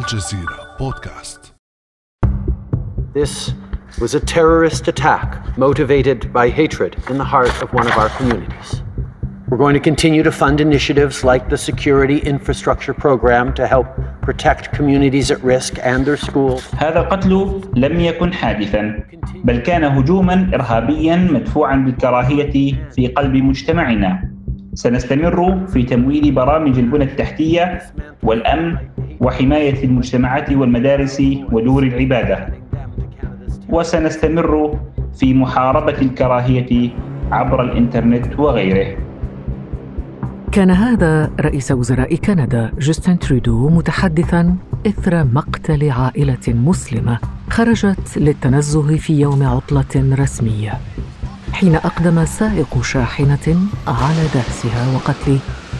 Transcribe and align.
الجزيرة 0.00 0.76
بودكاست 0.78 1.54
This 3.14 3.52
was 4.00 4.14
a 4.14 4.20
terrorist 4.20 4.88
attack 4.88 5.28
motivated 5.56 6.32
by 6.32 6.50
hatred 6.50 6.92
in 7.10 7.16
the 7.18 7.24
heart 7.24 7.62
of 7.62 7.72
one 7.72 7.86
of 7.86 7.96
our 7.96 8.10
communities. 8.18 8.82
We're 9.48 9.62
going 9.64 9.74
to 9.74 9.84
continue 9.90 10.22
to 10.22 10.32
fund 10.42 10.60
initiatives 10.60 11.24
like 11.24 11.48
the 11.48 11.56
Security 11.56 12.18
Infrastructure 12.18 12.92
Program 12.92 13.54
to 13.54 13.66
help 13.66 13.86
protect 14.20 14.72
communities 14.78 15.30
at 15.30 15.40
risk 15.42 15.72
and 15.82 16.04
their 16.06 16.16
schools. 16.16 16.62
هذا 16.74 17.00
القتل 17.00 17.60
لم 17.76 18.00
يكن 18.00 18.32
حادثا 18.32 19.04
بل 19.44 19.58
كان 19.58 19.84
هجوما 19.84 20.50
ارهابيا 20.54 21.16
مدفوعا 21.16 21.76
بالكراهيه 21.76 22.74
في 22.94 23.06
قلب 23.06 23.34
مجتمعنا 23.36 24.29
سنستمر 24.73 25.67
في 25.67 25.83
تمويل 25.83 26.31
برامج 26.31 26.79
البنى 26.79 27.03
التحتية 27.03 27.81
والأمن 28.23 28.77
وحماية 29.19 29.83
المجتمعات 29.83 30.51
والمدارس 30.51 31.21
ودور 31.51 31.83
العبادة. 31.83 32.47
وسنستمر 33.69 34.79
في 35.19 35.33
محاربة 35.33 36.01
الكراهية 36.01 36.89
عبر 37.31 37.63
الإنترنت 37.63 38.39
وغيره. 38.39 38.97
كان 40.51 40.71
هذا 40.71 41.31
رئيس 41.39 41.71
وزراء 41.71 42.15
كندا 42.15 42.71
جوستن 42.79 43.19
ترودو 43.19 43.69
متحدثا 43.69 44.55
إثر 44.87 45.23
مقتل 45.23 45.91
عائلة 45.91 46.47
مسلمة 46.47 47.19
خرجت 47.49 48.17
للتنزه 48.17 48.97
في 48.97 49.19
يوم 49.19 49.43
عطلة 49.43 50.15
رسمية. 50.19 50.73
حين 51.53 51.75
أقدم 51.75 52.25
سائق 52.25 52.81
شاحنة 52.81 53.57
على 53.87 54.23
دهسها 54.33 54.95
وقتل 54.95 55.37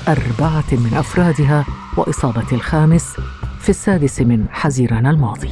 أربعة 0.07 0.63
من 0.71 0.93
أفرادها 0.93 1.65
وإصابة 1.97 2.51
الخامس 2.51 3.15
في 3.59 3.69
السادس 3.69 4.21
من 4.21 4.45
حزيران 4.51 5.07
الماضي. 5.07 5.49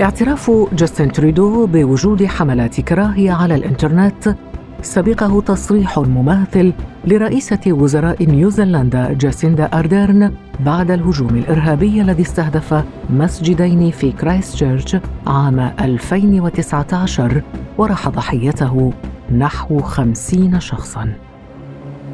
اعتراف 0.00 0.50
جاستن 0.72 1.12
ترودو 1.12 1.66
بوجود 1.66 2.24
حملات 2.24 2.80
كراهية 2.80 3.32
على 3.32 3.54
الإنترنت 3.54 4.36
سبقه 4.82 5.40
تصريح 5.40 5.98
مماثل 5.98 6.72
لرئيسة 7.04 7.60
وزراء 7.66 8.24
نيوزيلندا 8.26 9.12
جاسيندا 9.12 9.64
أردرن 9.64 10.32
بعد 10.60 10.90
الهجوم 10.90 11.28
الإرهابي 11.36 12.02
الذي 12.02 12.22
استهدف 12.22 12.84
مسجدين 13.10 13.90
في 13.90 14.12
كرايست 14.12 14.52
تشيرش 14.54 14.96
عام 15.26 15.60
2019 15.60 17.42
وراح 17.78 18.08
ضحيته 18.08 18.92
نحو 19.30 19.78
خمسين 19.80 20.60
شخصاً. 20.60 21.12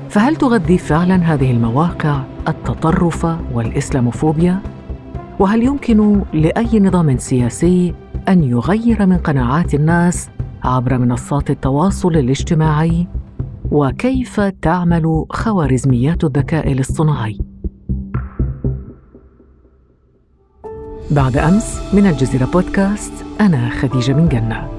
فهل 0.09 0.37
تغذي 0.37 0.79
فعلا 0.79 1.17
هذه 1.17 1.51
المواقع 1.51 2.23
التطرف 2.49 3.27
والإسلاموفوبيا؟ 3.53 4.61
وهل 5.39 5.63
يمكن 5.63 6.23
لأي 6.33 6.81
نظام 6.81 7.19
سياسي 7.19 7.95
أن 8.29 8.45
يغير 8.45 9.07
من 9.07 9.17
قناعات 9.17 9.75
الناس 9.75 10.31
عبر 10.65 10.99
منصات 10.99 11.51
التواصل 11.51 12.17
الاجتماعي؟ 12.17 13.07
وكيف 13.71 14.41
تعمل 14.41 15.25
خوارزميات 15.31 16.25
الذكاء 16.25 16.73
الاصطناعي؟ 16.73 17.39
بعد 21.11 21.37
أمس 21.37 21.95
من 21.95 22.07
الجزيرة 22.07 22.45
بودكاست 22.45 23.13
أنا 23.41 23.71
خديجة 23.71 24.13
بن 24.13 24.29
قنة. 24.29 24.78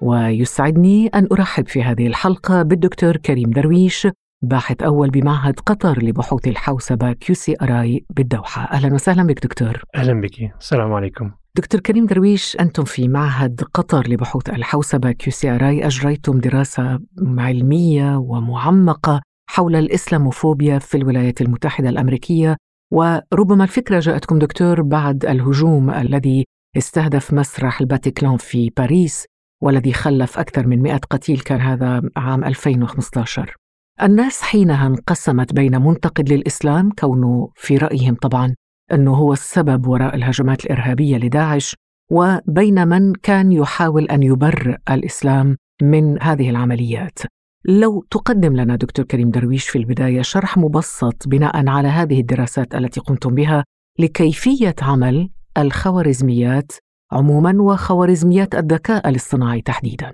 ويسعدني 0.00 1.06
أن 1.06 1.28
أرحب 1.32 1.68
في 1.68 1.82
هذه 1.82 2.06
الحلقة 2.06 2.62
بالدكتور 2.62 3.16
كريم 3.16 3.50
درويش 3.50 4.08
باحث 4.42 4.82
أول 4.82 5.10
بمعهد 5.10 5.60
قطر 5.60 6.02
لبحوث 6.02 6.48
الحوسبة 6.48 7.12
QCRI 7.12 8.04
بالدوحة. 8.10 8.62
أهلا 8.62 8.94
وسهلا 8.94 9.22
بك 9.22 9.42
دكتور. 9.42 9.82
أهلا 9.96 10.20
بك. 10.20 10.52
السلام 10.60 10.92
عليكم. 10.92 11.30
دكتور 11.56 11.80
كريم 11.80 12.06
درويش 12.06 12.56
أنتم 12.60 12.84
في 12.84 13.08
معهد 13.08 13.60
قطر 13.74 14.08
لبحوث 14.08 14.48
الحوسبة 14.50 15.12
QCRI 15.12 15.86
أجريتم 15.86 16.38
دراسة 16.38 17.00
علمية 17.38 18.16
ومعمقة 18.16 19.20
حول 19.50 19.76
الإسلاموفوبيا 19.76 20.78
في 20.78 20.96
الولايات 20.96 21.40
المتحدة 21.40 21.88
الأمريكية. 21.88 22.56
وربما 22.92 23.64
الفكرة 23.64 24.00
جاءتكم 24.00 24.38
دكتور 24.38 24.82
بعد 24.82 25.24
الهجوم 25.24 25.90
الذي 25.90 26.44
استهدف 26.76 27.32
مسرح 27.32 27.80
الباتيكلان 27.80 28.36
في 28.36 28.70
باريس. 28.76 29.26
والذي 29.62 29.92
خلف 29.92 30.38
أكثر 30.38 30.66
من 30.66 30.82
100 30.82 30.96
قتيل 30.96 31.40
كان 31.40 31.60
هذا 31.60 32.02
عام 32.16 32.44
2015 32.44 33.56
الناس 34.02 34.42
حينها 34.42 34.86
انقسمت 34.86 35.52
بين 35.52 35.82
منتقد 35.82 36.32
للإسلام 36.32 36.90
كونه 36.98 37.50
في 37.56 37.76
رأيهم 37.76 38.14
طبعا 38.14 38.54
أنه 38.92 39.14
هو 39.14 39.32
السبب 39.32 39.86
وراء 39.86 40.14
الهجمات 40.14 40.64
الإرهابية 40.64 41.16
لداعش 41.16 41.76
وبين 42.10 42.88
من 42.88 43.12
كان 43.12 43.52
يحاول 43.52 44.04
أن 44.04 44.22
يبرئ 44.22 44.76
الإسلام 44.90 45.56
من 45.82 46.22
هذه 46.22 46.50
العمليات. 46.50 47.18
لو 47.64 48.04
تقدم 48.10 48.56
لنا 48.56 48.76
دكتور 48.76 49.04
كريم 49.04 49.30
درويش 49.30 49.68
في 49.68 49.78
البداية 49.78 50.22
شرح 50.22 50.58
مبسط 50.58 51.28
بناء 51.28 51.68
على 51.68 51.88
هذه 51.88 52.20
الدراسات 52.20 52.74
التي 52.74 53.00
قمتم 53.00 53.34
بها 53.34 53.64
لكيفية 53.98 54.74
عمل 54.82 55.30
الخوارزميات 55.58 56.72
عموما 57.12 57.62
وخوارزميات 57.62 58.54
الذكاء 58.54 59.08
الاصطناعي 59.08 59.60
تحديدا. 59.60 60.12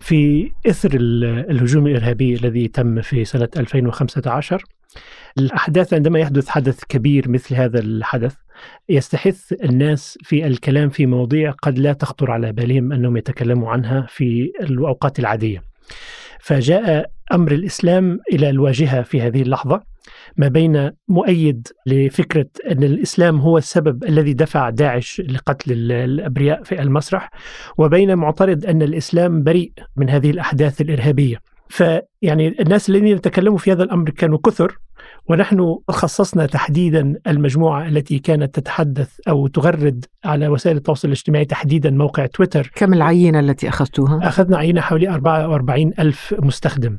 في 0.00 0.50
إثر 0.66 0.90
الهجوم 1.50 1.86
الإرهابي 1.86 2.34
الذي 2.34 2.68
تم 2.68 3.00
في 3.00 3.24
سنة 3.24 3.48
2015 3.56 4.64
الأحداث 5.38 5.94
عندما 5.94 6.18
يحدث 6.18 6.48
حدث 6.48 6.84
كبير 6.88 7.28
مثل 7.28 7.54
هذا 7.54 7.78
الحدث 7.78 8.34
يستحث 8.88 9.52
الناس 9.52 10.18
في 10.22 10.46
الكلام 10.46 10.88
في 10.88 11.06
مواضيع 11.06 11.50
قد 11.50 11.78
لا 11.78 11.92
تخطر 11.92 12.30
على 12.30 12.52
بالهم 12.52 12.92
أنهم 12.92 13.16
يتكلموا 13.16 13.70
عنها 13.70 14.06
في 14.08 14.52
الأوقات 14.60 15.18
العادية. 15.18 15.62
فجاء 16.40 17.10
أمر 17.32 17.52
الإسلام 17.52 18.20
إلى 18.32 18.50
الواجهة 18.50 19.02
في 19.02 19.20
هذه 19.20 19.42
اللحظة 19.42 19.82
ما 20.36 20.48
بين 20.48 20.90
مؤيد 21.08 21.68
لفكرة 21.86 22.46
أن 22.70 22.82
الإسلام 22.82 23.40
هو 23.40 23.58
السبب 23.58 24.04
الذي 24.04 24.32
دفع 24.32 24.70
داعش 24.70 25.22
لقتل 25.28 25.92
الأبرياء 25.92 26.62
في 26.62 26.82
المسرح 26.82 27.30
وبين 27.78 28.14
معترض 28.14 28.66
أن 28.66 28.82
الإسلام 28.82 29.42
بريء 29.42 29.72
من 29.96 30.10
هذه 30.10 30.30
الأحداث 30.30 30.80
الإرهابية. 30.80 31.40
فيعني 31.68 32.48
الناس 32.60 32.90
الذين 32.90 33.06
يتكلموا 33.06 33.58
في 33.58 33.72
هذا 33.72 33.82
الأمر 33.82 34.10
كانوا 34.10 34.38
كثر 34.38 34.78
ونحن 35.28 35.76
خصصنا 35.88 36.46
تحديدا 36.46 37.14
المجموعة 37.26 37.88
التي 37.88 38.18
كانت 38.18 38.54
تتحدث 38.54 39.20
أو 39.28 39.46
تغرد 39.46 40.04
على 40.24 40.48
وسائل 40.48 40.76
التواصل 40.76 41.08
الاجتماعي 41.08 41.44
تحديدا 41.44 41.90
موقع 41.90 42.26
تويتر. 42.26 42.70
كم 42.74 42.94
العينة 42.94 43.40
التي 43.40 43.68
أخذتوها؟ 43.68 44.28
أخذنا 44.28 44.56
عينة 44.56 44.80
حوالي 44.80 45.08
44 45.08 45.92
ألف 45.98 46.34
مستخدم. 46.38 46.98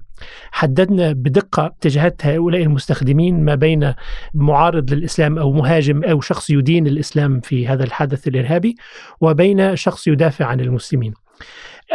حددنا 0.51 1.11
بدقة 1.11 1.65
اتجاهات 1.65 2.25
هؤلاء 2.25 2.61
المستخدمين 2.61 3.45
ما 3.45 3.55
بين 3.55 3.93
معارض 4.33 4.93
للإسلام 4.93 5.37
أو 5.37 5.51
مهاجم 5.51 6.03
أو 6.03 6.21
شخص 6.21 6.49
يدين 6.49 6.87
الإسلام 6.87 7.39
في 7.39 7.67
هذا 7.67 7.83
الحدث 7.83 8.27
الإرهابي 8.27 8.75
وبين 9.21 9.75
شخص 9.75 10.07
يدافع 10.07 10.45
عن 10.45 10.59
المسلمين. 10.59 11.13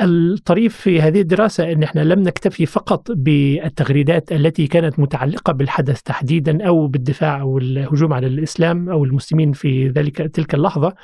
الطريف 0.03 0.77
في 0.77 1.01
هذه 1.03 1.21
الدراسة 1.21 1.73
أن 1.73 1.83
إحنا 1.83 2.01
لم 2.01 2.23
نكتفي 2.23 2.67
فقط 2.67 3.11
بالتغريدات 3.11 4.33
التي 4.33 4.67
كانت 4.67 4.99
متعلقة 4.99 5.53
بالحدث 5.53 6.03
تحديدا 6.03 6.67
أو 6.67 6.87
بالدفاع 6.87 7.41
أو 7.41 7.59
الهجوم 7.59 8.13
على 8.13 8.27
الإسلام 8.27 8.89
أو 8.89 9.05
المسلمين 9.05 9.53
في 9.53 9.89
ذلك 9.89 10.17
تلك 10.17 10.55
اللحظة 10.55 10.95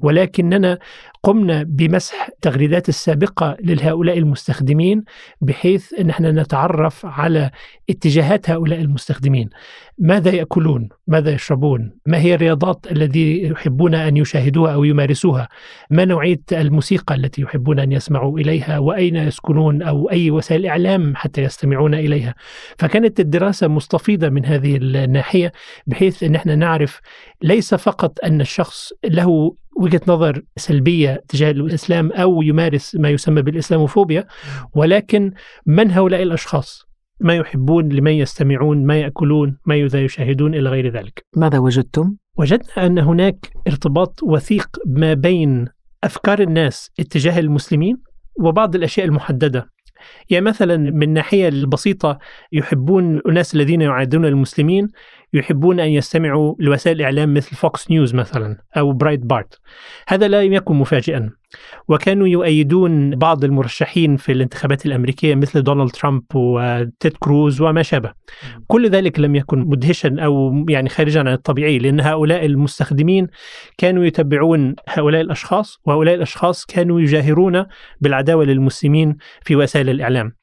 ولكننا 0.00 0.78
قمنا 1.22 1.62
بمسح 1.62 2.28
التغريدات 2.28 2.88
السابقة 2.88 3.56
لهؤلاء 3.60 4.18
المستخدمين 4.18 5.04
بحيث 5.40 5.94
أن 6.00 6.10
إحنا 6.10 6.32
نتعرف 6.32 7.06
على 7.06 7.50
اتجاهات 7.90 8.50
هؤلاء 8.50 8.80
المستخدمين. 8.80 9.50
ماذا 10.00 10.30
يأكلون؟ 10.30 10.88
ماذا 11.06 11.30
يشربون؟ 11.30 11.92
ما 12.06 12.18
هي 12.18 12.34
الرياضات 12.34 12.86
التي 12.92 13.42
يحبون 13.42 13.94
أن 13.94 14.16
يشاهدوها 14.16 14.74
أو 14.74 14.84
يمارسوها؟ 14.84 15.48
ما 15.90 16.04
نوعية 16.04 16.40
الموسيقى 16.52 17.14
التي 17.14 17.42
يحبون 17.42 17.80
أن 17.80 17.92
يسمعوا 17.92 18.38
إليها؟ 18.38 18.78
وأين 18.78 19.16
يسكنون؟ 19.16 19.82
أو 19.82 20.10
أي 20.10 20.30
وسائل 20.30 20.66
إعلام 20.66 21.16
حتى 21.16 21.42
يستمعون 21.42 21.94
إليها؟ 21.94 22.34
فكانت 22.78 23.20
الدراسة 23.20 23.68
مستفيضة 23.68 24.28
من 24.28 24.46
هذه 24.46 24.76
الناحية 24.76 25.52
بحيث 25.86 26.22
أن 26.22 26.34
إحنا 26.34 26.54
نعرف 26.54 27.00
ليس 27.42 27.74
فقط 27.74 28.24
أن 28.24 28.40
الشخص 28.40 28.92
له 29.04 29.54
وجهة 29.76 30.00
نظر 30.08 30.42
سلبية 30.56 31.22
تجاه 31.28 31.50
الإسلام 31.50 32.12
أو 32.12 32.42
يمارس 32.42 32.96
ما 32.96 33.10
يسمى 33.10 33.42
بالإسلاموفوبيا 33.42 34.26
ولكن 34.74 35.32
من 35.66 35.90
هؤلاء 35.90 36.22
الأشخاص؟ 36.22 36.89
ما 37.20 37.36
يحبون 37.36 37.88
لمن 37.88 38.12
يستمعون 38.12 38.86
ما 38.86 39.00
يأكلون 39.00 39.58
ما 39.66 39.74
يشاهدون 39.76 40.54
إلى 40.54 40.68
غير 40.68 40.92
ذلك. 40.92 41.24
ماذا 41.36 41.58
وجدتم؟ 41.58 42.14
وجدنا 42.36 42.86
أن 42.86 42.98
هناك 42.98 43.50
ارتباط 43.68 44.22
وثيق 44.22 44.68
ما 44.86 45.14
بين 45.14 45.68
أفكار 46.04 46.40
الناس 46.40 46.90
اتجاه 47.00 47.38
المسلمين 47.38 47.96
وبعض 48.40 48.74
الأشياء 48.74 49.06
المحددة 49.06 49.70
يعني 50.30 50.44
مثلا 50.44 50.76
من 50.76 51.02
الناحية 51.02 51.48
البسيطة 51.48 52.18
يحبون 52.52 53.20
الناس 53.28 53.54
الذين 53.54 53.80
يعادون 53.80 54.24
المسلمين 54.24 54.88
يحبون 55.32 55.80
أن 55.80 55.88
يستمعوا 55.88 56.54
لوسائل 56.58 56.96
الإعلام 56.96 57.34
مثل 57.34 57.56
Fox 57.56 57.90
News 57.90 58.14
مثلا 58.14 58.56
أو 58.76 58.92
Breitbart 58.92 59.60
هذا 60.08 60.28
لا 60.28 60.42
يكن 60.42 60.74
مفاجئا. 60.74 61.30
وكانوا 61.88 62.28
يؤيدون 62.28 63.10
بعض 63.10 63.44
المرشحين 63.44 64.16
في 64.16 64.32
الانتخابات 64.32 64.86
الأمريكية 64.86 65.34
مثل 65.34 65.62
دونالد 65.62 65.90
ترامب 65.90 66.22
وتيد 66.34 67.16
كروز 67.16 67.60
وما 67.60 67.82
شابه. 67.82 68.12
كل 68.66 68.90
ذلك 68.90 69.20
لم 69.20 69.36
يكن 69.36 69.58
مدهشا 69.58 70.16
أو 70.18 70.64
يعني 70.68 70.88
خارجا 70.88 71.20
عن 71.20 71.28
الطبيعي 71.28 71.78
لأن 71.78 72.00
هؤلاء 72.00 72.46
المستخدمين 72.46 73.26
كانوا 73.78 74.04
يتبعون 74.04 74.74
هؤلاء 74.88 75.20
الأشخاص 75.20 75.80
وهؤلاء 75.86 76.14
الأشخاص 76.14 76.64
كانوا 76.64 77.00
يجاهرون 77.00 77.66
بالعداوة 78.00 78.44
للمسلمين 78.44 79.16
في 79.42 79.56
وسائل 79.56 79.90
الإعلام. 79.90 80.39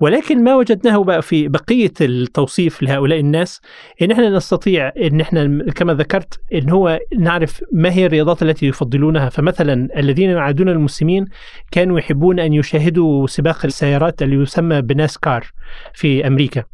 ولكن 0.00 0.44
ما 0.44 0.56
وجدناه 0.56 1.04
بقى 1.04 1.22
في 1.22 1.48
بقية 1.48 1.92
التوصيف 2.00 2.82
لهؤلاء 2.82 3.20
الناس 3.20 3.60
إن 4.02 4.10
إحنا 4.10 4.30
نستطيع 4.30 4.92
إن 5.02 5.20
إحنا 5.20 5.64
كما 5.74 5.94
ذكرت 5.94 6.40
إن 6.54 6.70
هو 6.70 6.98
نعرف 7.18 7.64
ما 7.72 7.92
هي 7.92 8.06
الرياضات 8.06 8.42
التي 8.42 8.66
يفضلونها. 8.66 9.28
فمثلا 9.28 9.88
الذين 9.96 10.30
يعادون 10.30 10.68
المسلمين 10.68 11.24
كانوا 11.70 11.98
يحبون 11.98 12.40
أن 12.40 12.52
يشاهدوا 12.52 13.26
سباق 13.26 13.64
السيارات 13.64 14.22
اللي 14.22 14.36
يسمى 14.36 14.82
ب 14.82 14.91
NASCAR 14.91 15.46
في 15.94 16.26
أمريكا. 16.26 16.64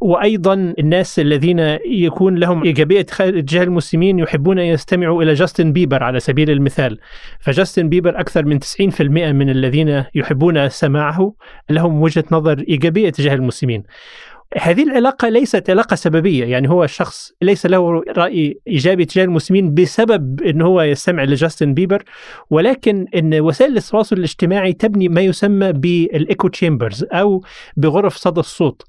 وأيضا 0.00 0.54
الناس 0.78 1.18
الذين 1.18 1.58
يكون 1.86 2.36
لهم 2.36 2.62
إيجابية 2.64 3.02
تجاه 3.02 3.62
المسلمين 3.62 4.18
يحبون 4.18 4.58
أن 4.58 4.64
يستمعوا 4.64 5.22
إلى 5.22 5.34
جاستن 5.34 5.72
بيبر 5.72 6.02
على 6.02 6.20
سبيل 6.20 6.50
المثال. 6.50 6.98
فجاستن 7.40 7.88
بيبر 7.88 8.20
أكثر 8.20 8.44
من 8.44 8.58
90% 8.58 9.00
من 9.32 9.50
الذين 9.50 10.04
يحبون 10.14 10.68
سماعه 10.68 11.34
لهم 11.70 12.02
وجهة 12.02 12.24
نظر 12.32 12.64
إيجابية 12.68 13.10
تجاه 13.10 13.34
المسلمين. 13.34 13.82
هذه 14.54 14.82
العلاقة 14.82 15.28
ليست 15.28 15.70
علاقة 15.70 15.94
سببية 15.94 16.44
يعني 16.44 16.68
هو 16.68 16.84
الشخص 16.84 17.32
ليس 17.42 17.66
له 17.66 18.02
رأي 18.08 18.60
إيجابي 18.68 19.04
تجاه 19.04 19.24
المسلمين 19.24 19.74
بسبب 19.74 20.42
أنه 20.42 20.66
هو 20.66 20.82
يستمع 20.82 21.24
لجاستن 21.24 21.74
بيبر 21.74 22.02
ولكن 22.50 23.06
أن 23.14 23.40
وسائل 23.40 23.76
التواصل 23.76 24.16
الاجتماعي 24.16 24.72
تبني 24.72 25.08
ما 25.08 25.20
يسمى 25.20 25.72
بالإيكو 25.72 26.48
تشامبرز 26.48 27.04
أو 27.12 27.44
بغرف 27.76 28.16
صدى 28.16 28.40
الصوت. 28.40 28.82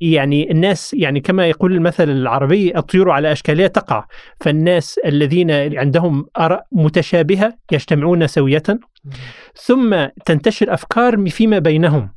يعني 0.00 0.50
الناس 0.50 0.94
يعني 0.94 1.20
كما 1.20 1.46
يقول 1.46 1.72
المثل 1.72 2.10
العربي 2.10 2.78
الطيور 2.78 3.10
على 3.10 3.32
أشكالها 3.32 3.66
تقع. 3.66 4.06
فالناس 4.40 5.00
الذين 5.06 5.50
عندهم 5.78 6.26
آراء 6.38 6.66
متشابهة 6.72 7.54
يجتمعون 7.72 8.26
سوية. 8.26 8.62
ثم 9.54 10.06
تنتشر 10.26 10.74
أفكار 10.74 11.28
فيما 11.28 11.58
بينهم. 11.58 12.15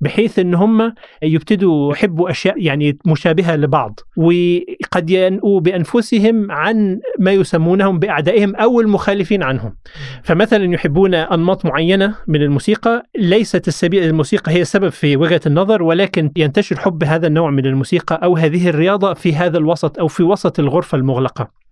بحيث 0.00 0.38
إن 0.38 0.54
هم 0.54 0.94
يبتدوا 1.22 1.92
يحبوا 1.92 2.30
أشياء 2.30 2.62
يعني 2.62 2.98
مشابهة 3.06 3.56
لبعض 3.56 4.00
وقد 4.16 5.10
ينؤوا 5.10 5.60
بأنفسهم 5.60 6.52
عن 6.52 7.00
ما 7.18 7.32
يسمونهم 7.32 7.98
بأعدائهم 7.98 8.56
أو 8.56 8.80
المخالفين 8.80 9.42
عنهم. 9.42 9.76
فمثلا 10.22 10.74
يحبون 10.74 11.14
أنماط 11.14 11.64
معينة 11.64 12.14
من 12.26 12.42
الموسيقى 12.42 13.02
ليست 13.18 13.68
السبيل 13.68 14.04
الموسيقى 14.04 14.52
هي 14.52 14.60
السبب 14.60 14.88
في 14.88 15.16
وجهة 15.16 15.40
النظر 15.46 15.82
ولكن 15.82 16.30
ينتشر 16.36 16.76
حب 16.78 17.04
هذا 17.04 17.26
النوع 17.26 17.50
من 17.50 17.66
الموسيقى 17.66 18.20
أو 18.24 18.36
هذه 18.36 18.68
الرياضة 18.68 19.14
في 19.14 19.34
هذا 19.34 19.58
الوسط 19.58 19.98
أو 19.98 20.08
في 20.08 20.22
وسط 20.22 20.60
الغرفة 20.60 20.98
المغلقة. 20.98 21.62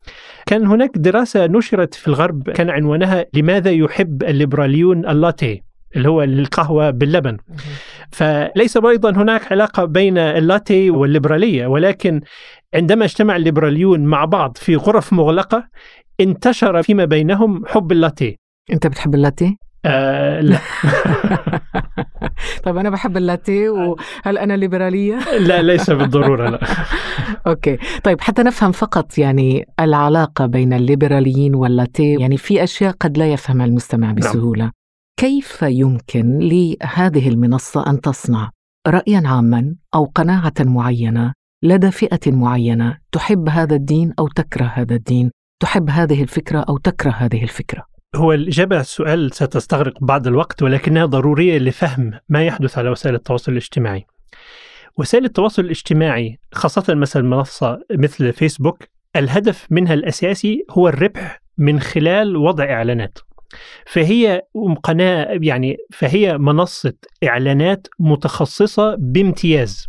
كان 0.46 0.66
هناك 0.66 0.90
دراسة 0.96 1.46
نشرت 1.46 1.94
في 1.94 2.08
الغرب 2.08 2.50
كان 2.50 2.70
عنوانها 2.70 3.26
لماذا 3.34 3.70
يحب 3.70 4.22
الليبراليون 4.22 5.06
اللاتيه؟ 5.06 5.69
اللي 5.96 6.08
هو 6.08 6.22
القهوة 6.22 6.90
باللبن. 6.90 7.36
فليس 8.12 8.76
أيضا 8.76 9.10
هناك 9.10 9.52
علاقة 9.52 9.84
بين 9.84 10.18
اللاتي 10.18 10.90
والليبرالية 10.90 11.66
ولكن 11.66 12.20
عندما 12.74 13.04
اجتمع 13.04 13.36
الليبراليون 13.36 14.04
مع 14.04 14.24
بعض 14.24 14.56
في 14.56 14.76
غرف 14.76 15.12
مغلقة 15.12 15.68
انتشر 16.20 16.82
فيما 16.82 17.04
بينهم 17.04 17.62
حب 17.66 17.92
اللاتي. 17.92 18.38
أنت 18.72 18.86
بتحب 18.86 19.14
اللاتي؟ 19.14 19.56
آه 19.84 20.40
لا. 20.40 20.58
طيب 22.64 22.76
أنا 22.76 22.90
بحب 22.90 23.16
اللاتيه 23.16 23.70
وهل 23.70 24.38
أنا 24.38 24.56
ليبرالية؟ 24.56 25.18
لا 25.48 25.62
ليس 25.62 25.90
بالضرورة 25.90 26.50
لا. 26.50 26.60
أوكي. 27.46 27.78
طيب 28.04 28.20
حتى 28.20 28.42
نفهم 28.42 28.72
فقط 28.72 29.18
يعني 29.18 29.66
العلاقة 29.80 30.46
بين 30.46 30.72
الليبراليين 30.72 31.54
واللاتيه 31.54 32.18
يعني 32.18 32.36
في 32.36 32.64
أشياء 32.64 32.94
قد 33.00 33.18
لا 33.18 33.32
يفهمها 33.32 33.66
المستمع 33.66 34.12
بسهولة. 34.12 34.64
نعم. 34.64 34.72
كيف 35.20 35.62
يمكن 35.62 36.38
لهذه 36.38 37.28
المنصة 37.28 37.90
أن 37.90 38.00
تصنع 38.00 38.50
رايا 38.86 39.22
عاما 39.24 39.76
أو 39.94 40.04
قناعة 40.04 40.52
معينة 40.60 41.32
لدى 41.62 41.90
فئة 41.90 42.32
معينة 42.32 42.98
تحب 43.12 43.48
هذا 43.48 43.76
الدين 43.76 44.12
أو 44.18 44.28
تكره 44.28 44.64
هذا 44.64 44.94
الدين 44.94 45.30
تحب 45.62 45.90
هذه 45.90 46.22
الفكرة 46.22 46.60
أو 46.60 46.78
تكره 46.78 47.10
هذه 47.10 47.42
الفكرة 47.42 47.84
هو 48.16 48.32
الإجابة 48.32 48.76
على 48.76 48.82
السؤال 48.82 49.34
ستستغرق 49.34 50.04
بعض 50.04 50.26
الوقت 50.26 50.62
ولكنها 50.62 51.06
ضرورية 51.06 51.58
لفهم 51.58 52.12
ما 52.28 52.44
يحدث 52.44 52.78
على 52.78 52.90
وسائل 52.90 53.14
التواصل 53.14 53.52
الاجتماعي. 53.52 54.06
وسائل 54.98 55.24
التواصل 55.24 55.64
الاجتماعي 55.64 56.38
خاصة 56.52 56.94
مثلا 56.94 57.22
منصة 57.22 57.78
مثل 57.92 58.32
فيسبوك 58.32 58.84
الهدف 59.16 59.66
منها 59.70 59.94
الأساسي 59.94 60.64
هو 60.70 60.88
الربح 60.88 61.42
من 61.58 61.80
خلال 61.80 62.36
وضع 62.36 62.64
إعلانات. 62.64 63.18
فهي 63.86 64.42
قناة 64.82 65.38
يعني 65.42 65.76
فهي 65.92 66.38
منصة 66.38 66.92
إعلانات 67.24 67.86
متخصصة 67.98 68.96
بامتياز. 68.98 69.88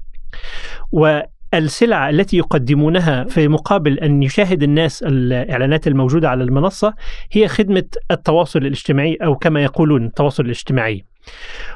والسلعة 0.92 2.10
التي 2.10 2.38
يقدمونها 2.38 3.24
في 3.24 3.48
مقابل 3.48 4.00
أن 4.00 4.24
يشاهد 4.24 4.64
الناس 4.64 5.04
الإعلانات 5.04 5.88
الموجودة 5.88 6.30
على 6.30 6.44
المنصة 6.44 6.94
هي 7.32 7.48
خدمة 7.48 7.84
التواصل 8.12 8.60
الاجتماعي 8.60 9.16
أو 9.16 9.36
كما 9.36 9.64
يقولون 9.64 10.06
التواصل 10.06 10.46
الاجتماعي 10.46 11.06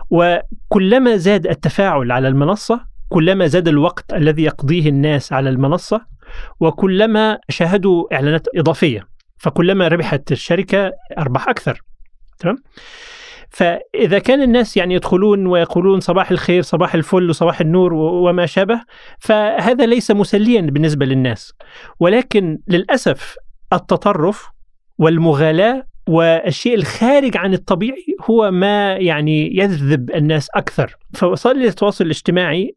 وكلما 0.10 1.18
زاد 1.18 1.48
التفاعل 1.48 2.12
على 2.12 2.28
المنصة 2.28 2.86
كلما 3.10 3.48
زاد 3.48 3.68
الوقت 3.68 4.14
الذي 4.14 4.44
يقضيه 4.44 4.90
الناس 4.90 5.34
على 5.34 5.50
المنصة 5.50 6.02
وكلما 6.60 7.40
شاهدوا 7.50 8.14
إعلانات 8.14 8.48
إضافية 8.56 9.08
فكلما 9.46 9.88
ربحت 9.88 10.32
الشركة 10.32 10.92
أرباح 11.18 11.50
أكثر 11.50 11.82
تمام؟ 12.40 12.58
فإذا 13.50 14.20
كان 14.20 14.42
الناس 14.42 14.78
يعني 14.78 14.94
يدخلون 14.94 15.48
ويقولون 15.48 16.00
صباح 16.00 16.32
الخير 16.32 16.62
صباح 16.62 16.96
الفل 16.96 17.30
وصباح 17.30 17.62
النور 17.62 17.94
وما 17.94 18.46
شابه 18.46 18.82
فهذا 19.20 19.86
ليس 19.86 20.12
مسليا 20.12 20.62
بالنسبة 20.62 21.06
للناس 21.06 21.54
ولكن 22.00 22.60
للأسف 22.68 23.36
التطرف 23.74 24.50
والمغالاة 24.98 25.84
والشيء 26.08 26.76
الخارج 26.76 27.38
عن 27.38 27.54
الطبيعي 27.54 28.06
هو 28.30 28.52
ما 28.52 28.96
يعني 28.96 29.58
يجذب 29.58 30.12
الناس 30.12 30.50
أكثر 30.56 30.96
فوسائل 31.14 31.66
التواصل 31.66 32.06
الاجتماعي 32.06 32.76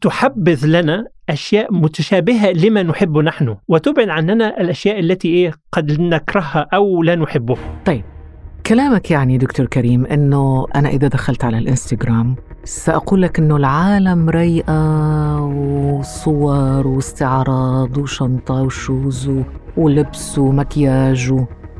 تحبذ 0.00 0.66
لنا 0.66 1.06
أشياء 1.28 1.74
متشابهة 1.74 2.52
لما 2.52 2.82
نحب 2.82 3.18
نحن 3.18 3.56
وتبعد 3.68 4.08
عننا 4.08 4.60
الأشياء 4.60 5.00
التي 5.00 5.28
إيه 5.28 5.52
قد 5.72 6.00
نكرهها 6.00 6.68
أو 6.74 7.02
لا 7.02 7.14
نحبها. 7.14 7.82
طيب 7.84 8.04
كلامك 8.66 9.10
يعني 9.10 9.38
دكتور 9.38 9.66
كريم 9.66 10.06
إنه 10.06 10.66
أنا 10.76 10.88
إذا 10.88 11.08
دخلت 11.08 11.44
على 11.44 11.58
الإنستغرام 11.58 12.36
سأقول 12.64 13.22
لك 13.22 13.38
إنه 13.38 13.56
العالم 13.56 14.30
ريئة 14.30 15.40
وصور 15.40 16.86
واستعراض 16.86 17.98
وشنطة 17.98 18.62
وشوز 18.62 19.30
ولبس 19.76 20.38
ومكياج 20.38 21.34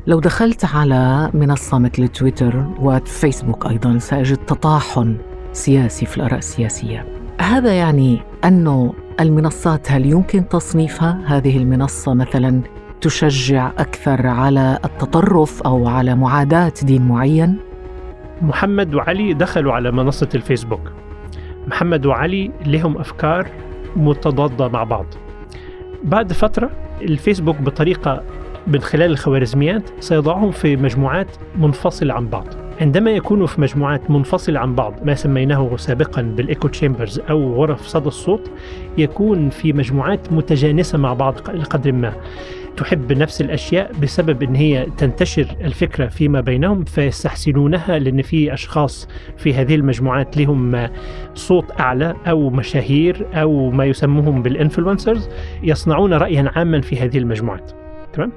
لو 0.07 0.19
دخلت 0.19 0.65
على 0.65 1.31
منصة 1.33 1.79
مثل 1.79 2.07
تويتر 2.07 2.65
وفيسبوك 2.79 3.65
أيضا 3.65 3.97
سأجد 3.97 4.37
تطاحن 4.37 5.17
سياسي 5.53 6.05
في 6.05 6.17
الآراء 6.17 6.37
السياسية 6.37 7.16
هذا 7.41 7.73
يعني 7.73 8.21
أنه 8.45 8.93
المنصات 9.19 9.91
هل 9.91 10.05
يمكن 10.05 10.49
تصنيفها 10.49 11.21
هذه 11.25 11.57
المنصة 11.57 12.13
مثلا 12.13 12.61
تشجع 13.01 13.71
أكثر 13.77 14.27
على 14.27 14.79
التطرف 14.85 15.61
أو 15.61 15.87
على 15.87 16.15
معاداة 16.15 16.73
دين 16.83 17.07
معين؟ 17.07 17.57
محمد 18.41 18.95
وعلي 18.95 19.33
دخلوا 19.33 19.73
على 19.73 19.91
منصة 19.91 20.29
الفيسبوك. 20.35 20.91
محمد 21.67 22.05
وعلي 22.05 22.51
لهم 22.65 22.97
أفكار 22.97 23.47
متضادة 23.95 24.67
مع 24.67 24.83
بعض. 24.83 25.05
بعد 26.03 26.33
فترة 26.33 26.69
الفيسبوك 27.01 27.61
بطريقة 27.61 28.23
من 28.67 28.81
خلال 28.81 29.11
الخوارزميات 29.11 29.89
سيضعهم 29.99 30.51
في 30.51 30.75
مجموعات 30.75 31.27
منفصلة 31.57 32.13
عن 32.13 32.27
بعض. 32.27 32.66
عندما 32.81 33.11
يكونوا 33.11 33.47
في 33.47 33.61
مجموعات 33.61 34.11
منفصلة 34.11 34.59
عن 34.59 34.75
بعض 34.75 34.93
ما 35.03 35.15
سميناه 35.15 35.77
سابقا 35.77 36.21
بالإيكو 36.21 36.67
تشامبرز 36.67 37.19
أو 37.19 37.53
غرف 37.53 37.87
صدى 37.87 38.07
الصوت 38.07 38.51
يكون 38.97 39.49
في 39.49 39.73
مجموعات 39.73 40.33
متجانسة 40.33 40.97
مع 40.97 41.13
بعض 41.13 41.49
لقدر 41.49 41.91
ما. 41.91 42.13
تحب 42.77 43.13
نفس 43.13 43.41
الأشياء 43.41 43.91
بسبب 44.01 44.43
إن 44.43 44.55
هي 44.55 44.87
تنتشر 44.97 45.47
الفكرة 45.61 46.07
فيما 46.07 46.41
بينهم 46.41 46.83
فيستحسنونها 46.83 47.99
لأن 47.99 48.21
في 48.21 48.53
أشخاص 48.53 49.07
في 49.37 49.53
هذه 49.53 49.75
المجموعات 49.75 50.37
لهم 50.37 50.89
صوت 51.33 51.79
أعلى 51.79 52.15
أو 52.27 52.49
مشاهير 52.49 53.25
أو 53.33 53.71
ما 53.71 53.85
يسموهم 53.85 54.41
بالإنفلونسرز 54.41 55.29
يصنعون 55.63 56.13
رايا 56.13 56.51
عاما 56.55 56.81
في 56.81 56.99
هذه 56.99 57.17
المجموعات. 57.17 57.71
تمام؟ 58.13 58.31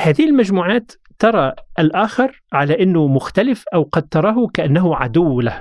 هذه 0.00 0.24
المجموعات 0.24 0.92
ترى 1.18 1.52
الآخر 1.78 2.42
على 2.52 2.82
إنه 2.82 3.06
مختلف 3.06 3.64
أو 3.74 3.82
قد 3.92 4.08
تراه 4.08 4.46
كأنه 4.54 4.96
عدو 4.96 5.40
له. 5.40 5.60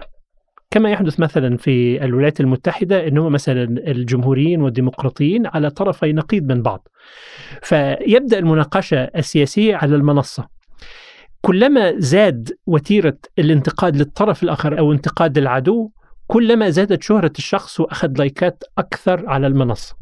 كما 0.72 0.90
يحدث 0.90 1.20
مثلا 1.20 1.58
في 1.58 2.04
الولايات 2.06 2.40
المتحدة 2.40 3.08
أنه 3.08 3.30
مثلا 3.30 3.64
الجمهوريين 3.64 4.62
والديمقراطيين 4.62 5.48
على 5.48 5.70
طرفي 5.70 6.14
نقيض 6.14 6.44
من 6.44 6.62
بعض. 6.62 6.88
فيبدأ 7.62 8.40
المناقشة 8.40 8.98
السياسية 8.98 9.76
على 9.76 9.96
المنصة. 9.96 10.48
كلما 11.42 11.94
زاد 12.00 12.52
وتيرة 12.68 13.18
الانتقاد 13.40 13.98
للطرف 13.98 14.44
الآخر 14.44 14.80
أو 14.80 14.92
انتقاد 14.94 15.38
العدو 15.38 15.90
كلما 16.28 16.70
زادت 16.70 17.04
شهرة 17.04 17.32
الشخص 17.38 17.80
وأخذ 17.80 18.14
لايكات 18.18 18.64
أكثر 18.78 19.30
على 19.30 19.48
المنصة. 19.48 19.96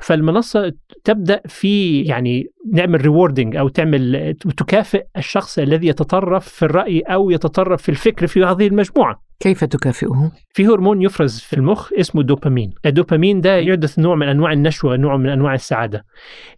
فالمنصة 0.00 0.72
تبدأ 1.04 1.40
في 1.46 2.02
يعني 2.02 2.46
تعمل 2.72 3.00
rewarding 3.00 3.56
أو 3.56 3.68
تعمل 3.68 4.34
تكافئ 4.56 5.04
الشخص 5.16 5.58
الذي 5.58 5.86
يتطرف 5.86 6.48
في 6.48 6.64
الرأي 6.64 7.00
أو 7.00 7.30
يتطرف 7.30 7.82
في 7.82 7.88
الفكر 7.88 8.26
في 8.26 8.44
هذه 8.44 8.66
المجموعة. 8.66 9.22
كيف 9.40 9.64
تكافئه؟ 9.64 10.32
في 10.54 10.66
هرمون 10.66 11.02
يفرز 11.02 11.38
في 11.38 11.56
المخ 11.56 11.92
اسمه 11.92 12.22
دوبامين. 12.22 12.74
الدوبامين 12.86 13.40
ده 13.40 13.56
يحدث 13.56 13.98
نوع 13.98 14.14
من 14.14 14.28
أنواع 14.28 14.52
النشوة 14.52 14.96
نوع 14.96 15.16
من 15.16 15.28
أنواع 15.28 15.54
السعادة. 15.54 16.04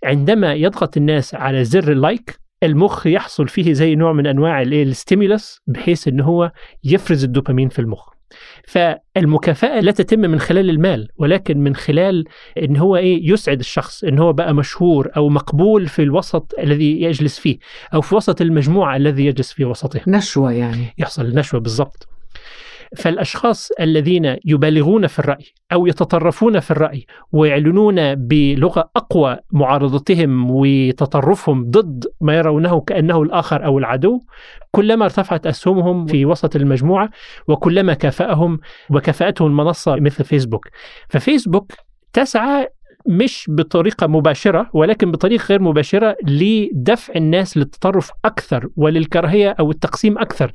عندما 0.05 0.55
يضغط 0.55 0.97
الناس 0.97 1.35
على 1.35 1.65
زر 1.65 1.93
ال 1.93 2.02
like 2.02 2.39
المخ 2.63 3.07
يحصل 3.07 3.49
فيه 3.49 3.73
زي 3.73 3.95
نوع 3.95 4.13
من 4.13 4.27
أنواع 4.27 4.63
ال 4.63 4.74
stimulus 4.74 5.61
بحيث 5.67 6.09
إن 6.09 6.21
هو 6.21 6.53
يفرز 6.85 7.25
الدوبامين 7.25 7.69
في 7.69 7.79
المخ. 7.79 8.14
فالمكافأة 8.67 9.81
لا 9.81 9.93
تتم 9.93 10.21
من 10.21 10.39
خلال 10.41 10.71
المال 10.71 11.09
ولكن 11.17 11.59
من 11.59 11.77
خلال 11.77 12.25
إن 12.63 12.77
هو 12.77 12.97
إيه 12.97 13.31
يسعد 13.33 13.59
الشخص 13.59 14.05
إن 14.05 14.19
هو 14.19 14.33
بقى 14.33 14.55
مشهور 14.55 15.11
أو 15.17 15.29
مقبول 15.29 15.87
في 15.87 16.03
الوسط 16.03 16.55
الذي 16.59 17.03
يجلس 17.03 17.39
فيه 17.39 17.59
أو 17.95 18.01
في 18.01 18.15
وسط 18.15 18.41
المجموعة 18.41 18.97
الذي 18.97 19.27
يجلس 19.27 19.53
في 19.53 19.65
وسطها 19.65 20.03
نشوة 20.07 20.53
يعني. 20.53 20.95
يحصل 20.99 21.35
نشوة 21.35 21.61
بالضبط. 21.61 22.09
فالأشخاص 22.97 23.71
الذين 23.81 24.37
يبالغون 24.45 25.07
في 25.07 25.19
الرأي 25.19 25.45
أو 25.73 25.87
يتطرفون 25.87 26.61
في 26.61 26.71
الرأي 26.71 27.07
ويعلنون 27.33 28.15
بلغة 28.15 28.91
أقوى 28.97 29.37
معارضتهم 29.53 30.51
وتطرفهم 30.51 31.71
ضد 31.71 32.05
ما 32.21 32.37
يرونه 32.37 32.81
كأنه 32.81 33.23
الآخر 33.23 33.65
أو 33.65 33.79
العدو 33.79 34.21
كلما 34.71 35.05
ارتفعت 35.05 35.47
أسهمهم 35.47 36.07
في 36.07 36.27
وسط 36.27 36.57
المجموعة 36.57 37.11
وكلما 37.49 37.95
كافأهم 37.95 38.59
وكافاتهم 38.91 39.49
المنصة 39.49 39.97
مثل 39.97 40.25
فيسبوك. 40.25 40.69
ففيسبوك 41.09 41.73
تسعى 42.13 42.69
مش 43.09 43.47
بطريقة 43.49 44.07
مباشرة 44.07 44.71
ولكن 44.73 45.11
بطريقة 45.11 45.45
غير 45.45 45.63
مباشرة 45.63 46.17
لدفع 46.23 47.15
الناس 47.17 47.57
للتطرف 47.57 48.11
أكثر 48.25 48.69
وللكراهية 48.77 49.51
أو 49.61 49.71
التقسيم 49.71 50.19
أكثر. 50.19 50.53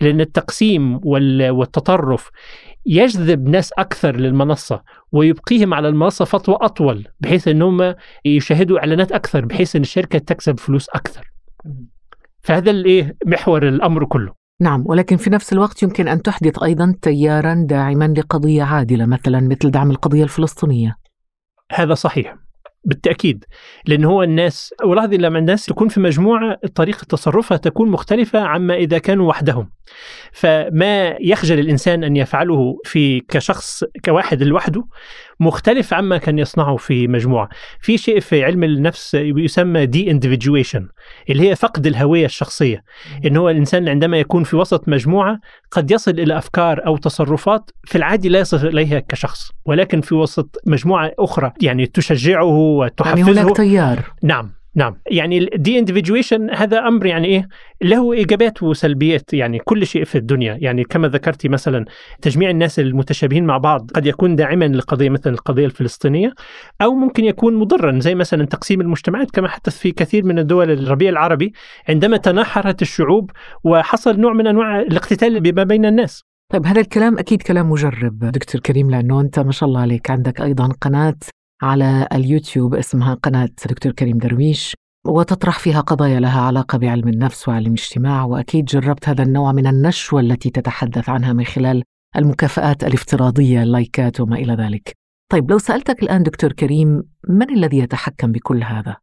لأن 0.00 0.20
التقسيم 0.20 1.00
والتطرف 1.04 2.30
يجذب 2.86 3.48
ناس 3.48 3.72
أكثر 3.78 4.16
للمنصة 4.16 4.82
ويبقيهم 5.12 5.74
على 5.74 5.88
المنصة 5.88 6.24
فترة 6.24 6.58
أطول 6.60 7.08
بحيث 7.20 7.48
أنهم 7.48 7.94
يشاهدوا 8.24 8.78
إعلانات 8.78 9.12
أكثر 9.12 9.44
بحيث 9.44 9.76
أن 9.76 9.82
الشركة 9.82 10.18
تكسب 10.18 10.60
فلوس 10.60 10.88
أكثر. 10.88 11.32
فهذا 12.42 12.70
الإيه 12.70 13.16
محور 13.26 13.68
الأمر 13.68 14.04
كله. 14.04 14.32
نعم 14.60 14.82
ولكن 14.86 15.16
في 15.16 15.30
نفس 15.30 15.52
الوقت 15.52 15.82
يمكن 15.82 16.08
أن 16.08 16.22
تحدث 16.22 16.62
أيضا 16.62 16.94
تيارا 17.02 17.66
داعما 17.68 18.14
لقضية 18.16 18.62
عادلة 18.62 19.06
مثلا 19.06 19.40
مثل 19.40 19.70
دعم 19.70 19.90
القضية 19.90 20.24
الفلسطينية. 20.24 21.01
هذا 21.72 21.94
صحيح 21.94 22.36
بالتأكيد 22.84 23.44
لأن 23.86 24.04
هو 24.04 24.22
الناس 24.22 24.74
ولاحظ 24.84 25.14
لما 25.14 25.38
الناس 25.38 25.66
تكون 25.66 25.88
في 25.88 26.00
مجموعة 26.00 26.58
طريقة 26.74 27.04
تصرفها 27.04 27.56
تكون 27.56 27.90
مختلفة 27.90 28.40
عما 28.40 28.74
إذا 28.74 28.98
كانوا 28.98 29.28
وحدهم. 29.28 29.70
فما 30.32 31.16
يخجل 31.20 31.58
الإنسان 31.58 32.04
أن 32.04 32.16
يفعله 32.16 32.78
في 32.84 33.20
كشخص 33.20 33.84
كواحد 34.04 34.42
لوحده 34.42 34.84
مختلف 35.40 35.94
عما 35.94 36.18
كان 36.18 36.38
يصنعه 36.38 36.76
في 36.76 37.08
مجموعة. 37.08 37.48
في 37.80 37.98
شيء 37.98 38.20
في 38.20 38.44
علم 38.44 38.64
النفس 38.64 39.14
يسمى 39.14 39.86
deindividuation 39.86 40.88
اللي 41.30 41.50
هي 41.50 41.56
فقد 41.56 41.86
الهوية 41.86 42.26
الشخصية. 42.26 42.82
إن 43.26 43.36
هو 43.36 43.50
الإنسان 43.50 43.88
عندما 43.88 44.18
يكون 44.18 44.44
في 44.44 44.56
وسط 44.56 44.88
مجموعة 44.88 45.38
قد 45.70 45.90
يصل 45.90 46.10
إلى 46.10 46.38
أفكار 46.38 46.86
أو 46.86 46.96
تصرفات 46.96 47.70
في 47.84 47.98
العادي 47.98 48.28
لا 48.28 48.38
يصل 48.38 48.66
إليها 48.66 49.00
كشخص 49.00 49.50
ولكن 49.64 50.00
في 50.00 50.14
وسط 50.14 50.56
مجموعة 50.66 51.12
أخرى 51.18 51.52
يعني 51.62 51.86
تشجعه 51.86 52.44
وتحفزه. 52.44 53.28
يعني 53.28 53.40
هناك 53.40 53.56
تيار. 53.56 53.98
نعم. 54.22 54.61
نعم. 54.74 54.96
يعني 55.10 55.38
ال 55.54 55.78
deindividuation 55.78 56.50
هذا 56.50 56.78
أمر 56.78 57.06
يعني 57.06 57.26
إيه 57.26 57.48
له 57.82 58.12
إيجابيات 58.12 58.62
وسلبيات 58.62 59.34
يعني 59.34 59.58
كل 59.58 59.86
شيء 59.86 60.04
في 60.04 60.18
الدنيا. 60.18 60.58
يعني 60.60 60.84
كما 60.84 61.08
ذكرتي 61.08 61.48
مثلا 61.48 61.84
تجميع 62.22 62.50
الناس 62.50 62.78
المتشابهين 62.78 63.44
مع 63.46 63.58
بعض 63.58 63.90
قد 63.94 64.06
يكون 64.06 64.36
داعما 64.36 64.64
لقضية 64.64 65.08
مثلا 65.08 65.32
القضية 65.32 65.66
الفلسطينية 65.66 66.34
أو 66.82 66.94
ممكن 66.94 67.24
يكون 67.24 67.54
مضرا 67.54 68.00
زي 68.00 68.14
مثلا 68.14 68.44
تقسيم 68.44 68.80
المجتمعات 68.80 69.30
كما 69.30 69.48
حدث 69.48 69.78
في 69.78 69.92
كثير 69.92 70.24
من 70.24 70.38
الدول 70.38 70.70
الربيع 70.70 71.10
العربي 71.10 71.52
عندما 71.88 72.16
تناحرت 72.16 72.82
الشعوب 72.82 73.30
وحصل 73.64 74.20
نوع 74.20 74.32
من 74.32 74.46
أنواع 74.46 74.80
الاقتتال 74.80 75.40
بما 75.40 75.64
بين 75.64 75.86
الناس. 75.86 76.24
طيب 76.52 76.66
هذا 76.66 76.80
الكلام 76.80 77.18
أكيد 77.18 77.42
كلام 77.42 77.70
مجرب 77.70 78.18
دكتور 78.18 78.60
كريم 78.60 78.90
لأنه 78.90 79.20
أنت 79.20 79.38
ما 79.38 79.52
شاء 79.52 79.68
الله 79.68 79.80
عليك 79.80 80.10
عندك 80.10 80.40
أيضا 80.40 80.68
قناة 80.80 81.16
على 81.62 82.08
اليوتيوب 82.12 82.74
اسمها 82.74 83.14
قناة 83.14 83.48
دكتور 83.68 83.92
كريم 83.92 84.18
درويش 84.18 84.74
وتطرح 85.06 85.58
فيها 85.58 85.80
قضايا 85.80 86.20
لها 86.20 86.40
علاقة 86.40 86.78
بعلم 86.78 87.08
النفس 87.08 87.48
وعلم 87.48 87.66
الاجتماع 87.66 88.24
وأكيد 88.24 88.64
جربت 88.64 89.08
هذا 89.08 89.22
النوع 89.22 89.52
من 89.52 89.66
النشوة 89.66 90.20
التي 90.20 90.50
تتحدث 90.50 91.08
عنها 91.08 91.32
من 91.32 91.44
خلال 91.44 91.82
المكافآت 92.16 92.84
الافتراضية 92.84 93.62
اللايكات 93.62 94.20
وما 94.20 94.36
إلى 94.36 94.54
ذلك 94.54 94.92
طيب 95.32 95.50
لو 95.50 95.58
سألتك 95.58 96.02
الآن 96.02 96.22
دكتور 96.22 96.52
كريم 96.52 97.02
من 97.28 97.50
الذي 97.50 97.78
يتحكم 97.78 98.32
بكل 98.32 98.62
هذا؟ 98.62 98.96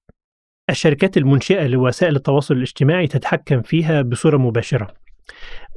الشركات 0.70 1.18
المنشئة 1.18 1.68
لوسائل 1.68 2.16
التواصل 2.16 2.56
الاجتماعي 2.56 3.08
تتحكم 3.08 3.62
فيها 3.62 4.02
بصورة 4.02 4.38
مباشرة 4.38 4.94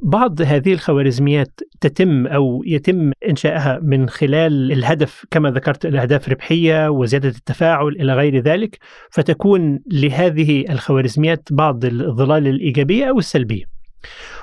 بعض 0.03 0.41
هذه 0.41 0.73
الخوارزميات 0.73 1.59
تتم 1.81 2.27
أو 2.27 2.63
يتم 2.65 3.11
انشائها 3.29 3.79
من 3.83 4.09
خلال 4.09 4.71
الهدف 4.71 5.25
كما 5.31 5.51
ذكرت 5.51 5.85
الأهداف 5.85 6.29
ربحية 6.29 6.89
وزيادة 6.89 7.29
التفاعل 7.29 7.87
إلى 7.87 8.13
غير 8.13 8.39
ذلك 8.39 8.79
فتكون 9.11 9.79
لهذه 9.91 10.65
الخوارزميات 10.69 11.49
بعض 11.51 11.85
الظلال 11.85 12.47
الإيجابية 12.47 13.05
أو 13.05 13.19
السلبية. 13.19 13.63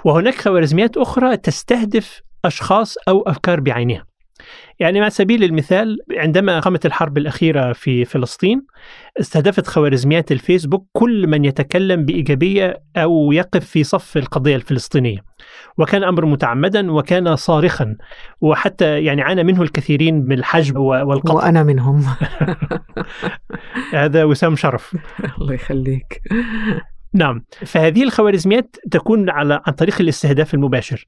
وهناك 0.05 0.35
خوارزميات 0.35 0.97
أخرى 0.97 1.37
تستهدف 1.37 2.21
أشخاص 2.45 2.97
أو 3.09 3.23
أفكار 3.23 3.61
بعينها. 3.61 4.10
يعني 4.81 5.01
على 5.01 5.11
سبيل 5.11 5.45
المثال 5.45 5.99
عندما 6.17 6.61
قامت 6.61 6.87
الحرب 6.87 7.19
الأخيرة 7.19 7.73
في 7.73 8.05
فلسطين 8.05 8.63
استهدفت 9.21 9.67
خوارزميات 9.67 10.33
الفيسبوك 10.33 10.87
كل 10.93 11.27
من 11.27 11.45
يتكلم 11.45 12.05
بإيجابية 12.05 12.83
أو 12.97 13.33
يقف 13.33 13.65
في 13.65 13.85
صف 13.85 14.17
القضية 14.17 14.57
الفلسطينية. 14.57 15.19
وكان 15.79 16.05
أمر 16.05 16.27
متعمدا 16.27 16.93
وكان 16.93 17.37
صارخا 17.37 17.97
وحتى 18.41 19.05
يعني 19.05 19.23
عانى 19.23 19.45
منه 19.45 19.63
الكثيرين 19.63 20.15
من 20.15 20.33
الحجب 20.33 20.77
والقتل 20.77 21.35
وأنا 21.35 21.63
منهم. 21.63 22.07
هذا 23.93 24.25
وسام 24.25 24.57
شرف. 24.57 24.97
الله 25.41 25.55
يخليك. 25.55 26.23
نعم. 27.15 27.45
فهذه 27.67 28.03
الخوارزميات 28.03 28.77
تكون 28.91 29.31
على 29.31 29.61
عن 29.67 29.73
طريق 29.73 30.01
الاستهداف 30.01 30.55
المباشر. 30.55 31.07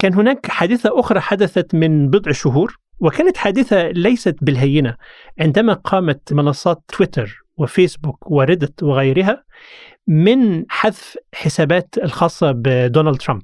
كان 0.00 0.14
هناك 0.14 0.46
حادثة 0.46 1.00
أخرى 1.00 1.20
حدثت 1.20 1.74
من 1.74 2.10
بضع 2.10 2.32
شهور 2.32 2.78
وكانت 3.00 3.36
حادثة 3.36 3.88
ليست 3.88 4.36
بالهينة. 4.42 4.96
عندما 5.40 5.72
قامت 5.72 6.32
منصات 6.32 6.82
تويتر 6.88 7.44
وفيسبوك 7.56 8.30
وريدت 8.30 8.82
وغيرها 8.82 9.44
من 10.06 10.64
حذف 10.68 11.16
حسابات 11.34 11.94
الخاصة 12.04 12.52
بدونالد 12.52 13.16
ترامب 13.16 13.42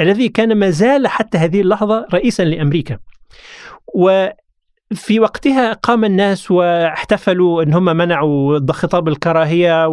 الذي 0.00 0.28
كان 0.28 0.54
ما 0.54 0.70
زال 0.70 1.06
حتى 1.08 1.38
هذه 1.38 1.60
اللحظة 1.60 2.06
رئيسا 2.14 2.42
لأمريكا. 2.42 2.98
و 3.94 4.28
في 4.94 5.20
وقتها 5.20 5.72
قام 5.72 6.04
الناس 6.04 6.50
واحتفلوا 6.50 7.62
ان 7.62 7.74
هم 7.74 7.84
منعوا 7.84 8.72
خطاب 8.72 9.08
الكراهية 9.08 9.88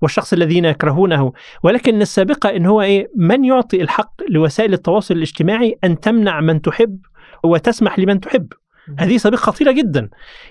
والشخص 0.00 0.32
الذين 0.32 0.64
يكرهونه. 0.64 1.32
ولكن 1.62 2.02
السابقة 2.02 2.56
إن 2.56 2.66
هو 2.66 2.82
إيه 2.82 3.10
من 3.16 3.44
يعطي 3.44 3.82
الحق 3.82 4.12
لوسائل 4.30 4.72
التواصل 4.72 5.14
الاجتماعي 5.14 5.78
أن 5.84 6.00
تمنع 6.00 6.40
من 6.40 6.62
تحب 6.62 6.98
وتسمح 7.44 7.98
لمن 7.98 8.20
تحب. 8.20 8.46
هذه 8.98 9.16
سابقة 9.16 9.40
خطيرة 9.40 9.72
جدا. 9.72 10.08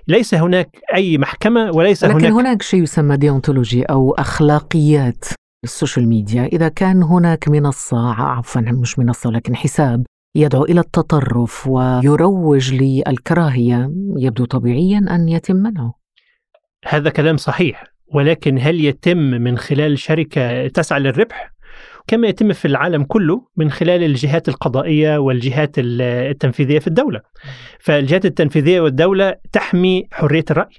ليس 0.07 0.33
هناك 0.33 0.69
أي 0.93 1.17
محكمة 1.17 1.71
وليس 1.71 2.03
لكن 2.03 2.15
هناك 2.15 2.31
هناك 2.31 2.61
شيء 2.61 2.83
يسمى 2.83 3.17
deontology 3.17 3.83
أو 3.83 4.11
أخلاقيات 4.11 5.25
ال 5.63 5.69
social 5.69 6.07
media. 6.07 6.45
إذا 6.45 6.69
كان 6.69 7.03
هناك 7.03 7.47
منصة 7.47 8.13
عفوا 8.13 8.61
مش 8.61 8.99
منصة 8.99 9.29
ولكن 9.29 9.55
حساب 9.55 10.05
يدعو 10.35 10.63
إلى 10.63 10.79
التطرف 10.79 11.67
ويروج 11.67 12.73
للكراهية 12.73 13.91
يبدو 14.17 14.45
طبيعيا 14.45 15.05
أن 15.09 15.29
يتم 15.29 15.55
منعه 15.55 15.93
هذا 16.87 17.09
كلام 17.09 17.37
صحيح 17.37 17.83
ولكن 18.13 18.57
هل 18.59 18.85
يتم 18.85 19.17
من 19.17 19.57
خلال 19.57 19.99
شركة 19.99 20.67
تسعى 20.67 20.99
للربح؟ 20.99 21.51
كما 22.09 22.27
يتم 22.27 22.53
في 22.53 22.65
العالم 22.65 23.03
كله 23.03 23.41
من 23.57 23.71
خلال 23.71 24.03
الجهات 24.03 24.49
القضائية 24.49 25.17
والجهات 25.17 25.75
التنفيذية 25.77 26.79
في 26.79 26.87
الدولة. 26.87 27.21
فالجهات 27.79 28.25
التنفيذية 28.25 28.81
والدولة 28.81 29.35
تحمي 29.51 30.07
حرية 30.11 30.45
الرأي 30.51 30.75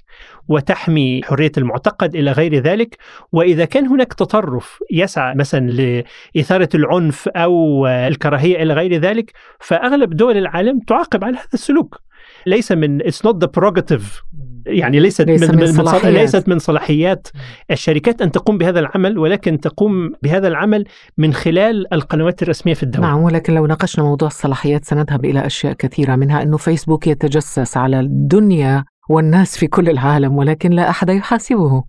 وتحمي 0.47 1.21
حرية 1.23 1.51
المعتقد 1.57 2.15
إلى 2.15 2.31
غير 2.31 2.55
ذلك. 2.55 2.97
وإذا 3.31 3.65
كان 3.65 3.87
هناك 3.87 4.13
تطرف 4.13 4.79
يسعى 4.91 5.35
مثلا 5.35 6.03
لإثارة 6.35 6.69
العنف 6.75 7.27
أو 7.27 7.87
الكراهية 7.87 8.63
إلى 8.63 8.73
غير 8.73 8.93
ذلك 8.93 9.31
فأغلب 9.59 10.09
دول 10.09 10.37
العالم 10.37 10.79
تعاقب 10.79 11.23
على 11.23 11.37
هذا 11.37 11.47
السلوك. 11.53 12.01
ليس 12.45 12.71
من 12.71 13.01
it's 13.01 13.21
not 13.27 13.35
the 13.43 13.47
prerogative 13.47 14.23
يعني 14.65 14.99
ليست 14.99 15.21
ليس 15.21 15.49
من, 15.49 15.55
من 15.55 15.71
صلاحيات. 15.71 16.13
ليست 16.13 16.49
من 16.49 16.59
صلاحيات 16.59 17.27
الشركات 17.71 18.21
أن 18.21 18.31
تقوم 18.31 18.57
بهذا 18.57 18.79
العمل 18.79 19.17
ولكن 19.17 19.59
تقوم 19.59 20.13
بهذا 20.23 20.47
العمل 20.47 20.85
من 21.17 21.33
خلال 21.33 21.93
القنوات 21.93 22.43
الرسمية 22.43 22.73
في 22.73 22.83
الدولة. 22.83 23.07
نعم 23.07 23.21
ولكن 23.21 23.53
لو 23.53 23.65
ناقشنا 23.65 24.05
موضوع 24.05 24.27
الصلاحيات 24.27 24.85
سنذهب 24.85 25.25
إلى 25.25 25.45
أشياء 25.45 25.73
كثيرة 25.73 26.15
منها 26.15 26.41
أنه 26.41 26.57
فيسبوك 26.57 27.07
يتجسس 27.07 27.77
على 27.77 27.99
الدنيا 27.99 28.85
والناس 29.09 29.57
في 29.57 29.67
كل 29.67 29.89
العالم 29.89 30.37
ولكن 30.37 30.71
لا 30.71 30.89
أحد 30.89 31.09
يحاسبه 31.09 31.83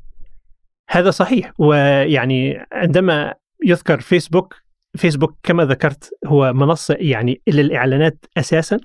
هذا 0.91 1.11
صحيح 1.11 1.53
ويعني 1.59 2.67
عندما 2.73 3.35
يذكر 3.65 4.01
فيسبوك 4.01 4.63
فيسبوك 4.97 5.39
كما 5.43 5.65
ذكرت 5.65 6.11
هو 6.27 6.53
منصة 6.53 6.97
يعني 7.01 7.41
للإعلانات 7.49 8.25
أساسا 8.37 8.79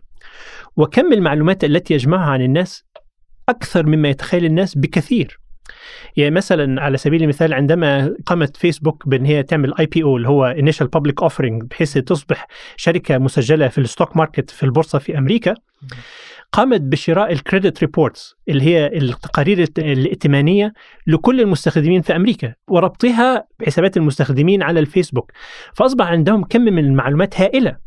وكم 0.77 1.13
المعلومات 1.13 1.63
التي 1.63 1.93
يجمعها 1.93 2.29
عن 2.29 2.41
الناس 2.41 2.85
أكثر 3.49 3.85
مما 3.85 4.09
يتخيل 4.09 4.45
الناس 4.45 4.77
بكثير. 4.77 5.39
يعني 6.17 6.31
مثلا 6.35 6.81
على 6.81 6.97
سبيل 6.97 7.23
المثال 7.23 7.53
عندما 7.53 8.15
قامت 8.25 8.57
فيسبوك 8.57 9.07
بأن 9.07 9.25
هي 9.25 9.43
تعمل 9.43 9.73
IPO 9.79 10.17
اللي 10.17 10.27
هو 10.29 10.45
initial 10.45 10.87
public 10.87 11.21
offering 11.23 11.63
بحيث 11.63 11.93
تصبح 11.97 12.47
شركة 12.77 13.17
مسجلة 13.17 13.67
في 13.67 13.77
ال 13.77 13.84
stock 13.84 14.17
market 14.17 14.49
في 14.49 14.63
البورصة 14.63 14.99
في 14.99 15.17
أمريكا 15.17 15.53
قامت 16.51 16.81
بشراء 16.81 17.31
ال 17.31 17.38
credit 17.38 17.79
reports 17.79 18.35
اللي 18.49 18.63
هي 18.63 18.87
التقارير 18.87 19.59
الت- 19.59 19.79
الائتمانية 19.79 20.73
لكل 21.07 21.41
المستخدمين 21.41 22.01
في 22.01 22.15
أمريكا 22.15 22.53
وربطها 22.67 23.47
بحسابات 23.59 23.97
المستخدمين 23.97 24.63
على 24.63 24.79
الفيسبوك 24.79 25.31
فأصبح 25.73 26.05
عندهم 26.07 26.43
كم 26.43 26.61
من 26.61 26.85
المعلومات 26.85 27.41
هائلة 27.41 27.77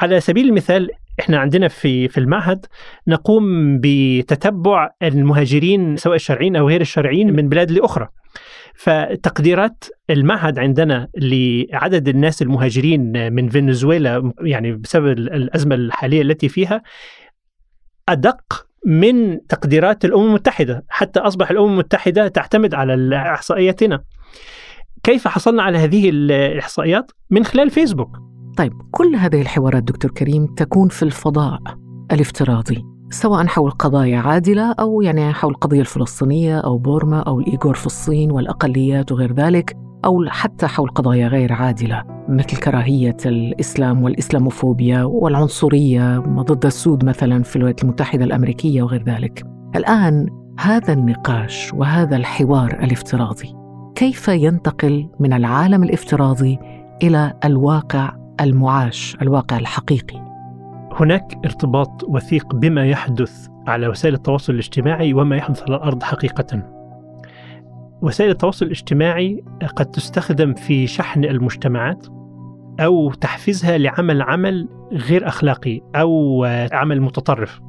على 0.00 0.20
سبيل 0.20 0.48
المثال 0.48 0.90
إحنا 1.20 1.38
عندنا 1.38 1.68
في 1.68 2.08
في 2.08 2.18
المعهد 2.18 2.66
نقوم 3.08 3.78
بتتبع 3.80 4.90
المهاجرين 5.02 5.96
سواء 5.96 6.14
الشرعيين 6.16 6.56
أو 6.56 6.68
غير 6.68 6.80
الشرعيين 6.80 7.36
من 7.36 7.48
بلاد 7.48 7.70
لأخرى. 7.70 8.08
فتقديرات 8.74 9.84
المعهد 10.10 10.58
عندنا 10.58 11.08
لعدد 11.16 12.08
الناس 12.08 12.42
المهاجرين 12.42 13.32
من 13.32 13.48
فنزويلا 13.48 14.32
يعني 14.40 14.72
بسبب 14.72 15.06
الأزمة 15.18 15.74
الحالية 15.74 16.22
التي 16.22 16.48
فيها 16.48 16.82
أدق 18.08 18.66
من 18.86 19.46
تقديرات 19.46 20.04
الأمم 20.04 20.26
المتحدة. 20.26 20.84
حتى 20.88 21.20
أصبح 21.20 21.50
الأمم 21.50 21.72
المتحدة 21.72 22.28
تعتمد 22.28 22.74
على 22.74 23.16
إحصائياتنا. 23.16 24.02
كيف 25.02 25.28
حصلنا 25.28 25.62
على 25.62 25.78
هذه 25.78 26.10
الإحصائيات؟ 26.10 27.12
من 27.30 27.44
خلال 27.44 27.70
فيسبوك. 27.70 28.31
طيب 28.56 28.72
كل 28.90 29.16
هذه 29.16 29.40
الحوارات 29.40 29.82
دكتور 29.82 30.10
كريم 30.10 30.46
تكون 30.46 30.88
في 30.88 31.02
الفضاء 31.02 31.60
الافتراضي 32.12 32.84
سواء 33.10 33.46
حول 33.46 33.70
قضايا 33.70 34.18
عادلة 34.18 34.72
أو 34.72 35.02
يعني 35.02 35.32
حول 35.32 35.50
القضية 35.50 35.80
الفلسطينية 35.80 36.58
أو 36.58 36.78
بورما 36.78 37.20
أو 37.20 37.40
الإيغور 37.40 37.74
في 37.74 37.86
الصين 37.86 38.30
والأقليات 38.30 39.12
وغير 39.12 39.32
ذلك 39.32 39.76
أو 40.04 40.24
حتى 40.28 40.66
حول 40.66 40.88
قضايا 40.88 41.28
غير 41.28 41.52
عادلة 41.52 42.04
مثل 42.28 42.56
كراهية 42.56 43.16
الإسلام 43.26 44.02
والإسلاموفوبيا 44.02 45.04
والعنصرية 45.04 46.18
ضد 46.18 46.66
السود 46.66 47.04
مثلا 47.04 47.42
في 47.42 47.56
الولايات 47.56 47.82
المتحدة 47.82 48.24
الأمريكية 48.24 48.82
وغير 48.82 49.02
ذلك. 49.02 49.44
الآن 49.76 50.26
هذا 50.58 50.92
النقاش 50.92 51.72
وهذا 51.74 52.16
الحوار 52.16 52.78
الافتراضي 52.82 53.54
كيف 53.94 54.28
ينتقل 54.28 55.08
من 55.20 55.32
العالم 55.32 55.82
الافتراضي 55.82 56.58
إلى 57.02 57.32
الواقع 57.44 58.21
المعاش 58.40 59.16
الواقع 59.22 59.58
الحقيقي 59.58 60.32
هناك 60.92 61.38
ارتباط 61.44 62.04
وثيق 62.04 62.54
بما 62.54 62.86
يحدث 62.86 63.48
على 63.66 63.88
وسائل 63.88 64.14
التواصل 64.14 64.52
الاجتماعي 64.52 65.14
وما 65.14 65.36
يحدث 65.36 65.62
على 65.62 65.76
الأرض 65.76 66.02
حقيقة. 66.02 66.62
وسائل 68.02 68.30
التواصل 68.30 68.66
الاجتماعي 68.66 69.44
قد 69.76 69.86
تستخدم 69.86 70.54
في 70.54 70.86
شحن 70.86 71.24
المجتمعات 71.24 72.06
أو 72.80 73.12
تحفيزها 73.12 73.78
لعمل 73.78 74.22
عمل 74.22 74.68
غير 74.92 75.28
أخلاقي 75.28 75.80
أو 75.96 76.44
عمل 76.72 77.00
متطرف. 77.00 77.60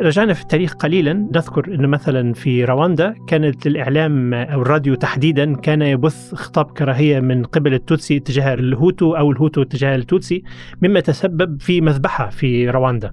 رجعنا 0.00 0.34
في 0.34 0.42
التاريخ 0.42 0.74
قليلا 0.74 1.12
نذكر 1.12 1.74
ان 1.74 1.86
مثلا 1.86 2.32
في 2.32 2.64
رواندا 2.64 3.14
كانت 3.26 3.66
الإعلام 3.66 4.34
أو 4.34 4.62
الراديو 4.62 4.94
تحديدا 4.94 5.56
كان 5.56 5.82
يبث 5.82 6.34
خطاب 6.34 6.64
كراهية 6.64 7.20
من 7.20 7.44
قبل 7.44 7.74
التوتسي 7.74 8.18
تجاه 8.18 8.54
الهوتو 8.54 9.16
أو 9.16 9.32
الهوتو 9.32 9.62
تجاه 9.62 9.96
التوتسي 9.96 10.42
مما 10.82 11.00
تسبب 11.00 11.62
في 11.62 11.80
مذبحة 11.80 12.30
في 12.30 12.70
رواندا. 12.70 13.12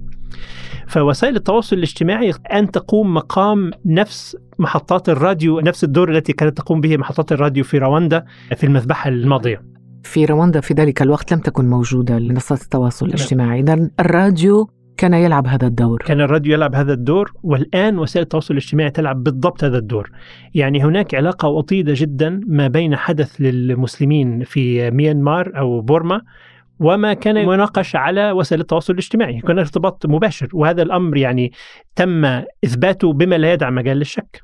فوسائل 0.87 1.35
التواصل 1.35 1.75
الاجتماعي 1.75 2.33
أن 2.53 2.71
تقوم 2.71 3.13
مقام 3.13 3.71
نفس 3.85 4.37
محطات 4.59 5.09
الراديو 5.09 5.59
نفس 5.59 5.83
الدور 5.83 6.11
التي 6.11 6.33
كانت 6.33 6.57
تقوم 6.57 6.81
به 6.81 6.97
محطات 6.97 7.31
الراديو 7.31 7.63
في 7.63 7.77
رواندا 7.77 8.25
في 8.55 8.63
المذبحة 8.63 9.09
الماضية. 9.09 9.61
في 10.03 10.25
رواندا 10.25 10.59
في 10.61 10.73
ذلك 10.73 11.01
الوقت 11.01 11.33
لم 11.33 11.39
تكن 11.39 11.69
موجودة 11.69 12.19
منصات 12.19 12.61
التواصل 12.61 13.05
الاجتماعي 13.05 13.59
إذا 13.59 13.89
الراديو 13.99 14.69
كان 14.99 15.13
يلعب 15.13 15.47
هذا 15.47 15.67
الدور. 15.67 16.03
كان 16.05 16.21
الراديو 16.21 16.53
يلعب 16.53 16.75
هذا 16.75 16.93
الدور 16.93 17.33
والآن 17.43 17.99
وسائل 17.99 18.23
التواصل 18.23 18.53
الاجتماعي 18.53 18.89
تلعب 18.89 19.23
بالضبط 19.23 19.63
هذا 19.63 19.77
الدور. 19.77 20.11
يعني 20.55 20.83
هناك 20.83 21.15
علاقة 21.15 21.47
وطيدة 21.47 21.93
جدا 21.95 22.41
ما 22.47 22.67
بين 22.67 22.95
حدث 22.95 23.35
للمسلمين 23.41 24.43
في 24.43 24.91
ميانمار 24.91 25.51
أو 25.57 25.81
بورما 25.81 26.21
وما 26.79 27.13
كان 27.13 27.37
يناقش 27.37 27.95
على 27.95 28.31
وسائل 28.31 28.61
التواصل 28.61 28.93
الاجتماعي 28.93 29.39
كان 29.39 29.59
ارتباط 29.59 30.05
مباشر 30.05 30.47
وهذا 30.53 30.81
الأمر 30.81 31.17
يعني 31.17 31.51
تم 31.95 32.25
إثباته 32.65 33.13
بما 33.13 33.35
لا 33.35 33.53
يدع 33.53 33.69
مجال 33.69 33.97
للشك. 33.97 34.41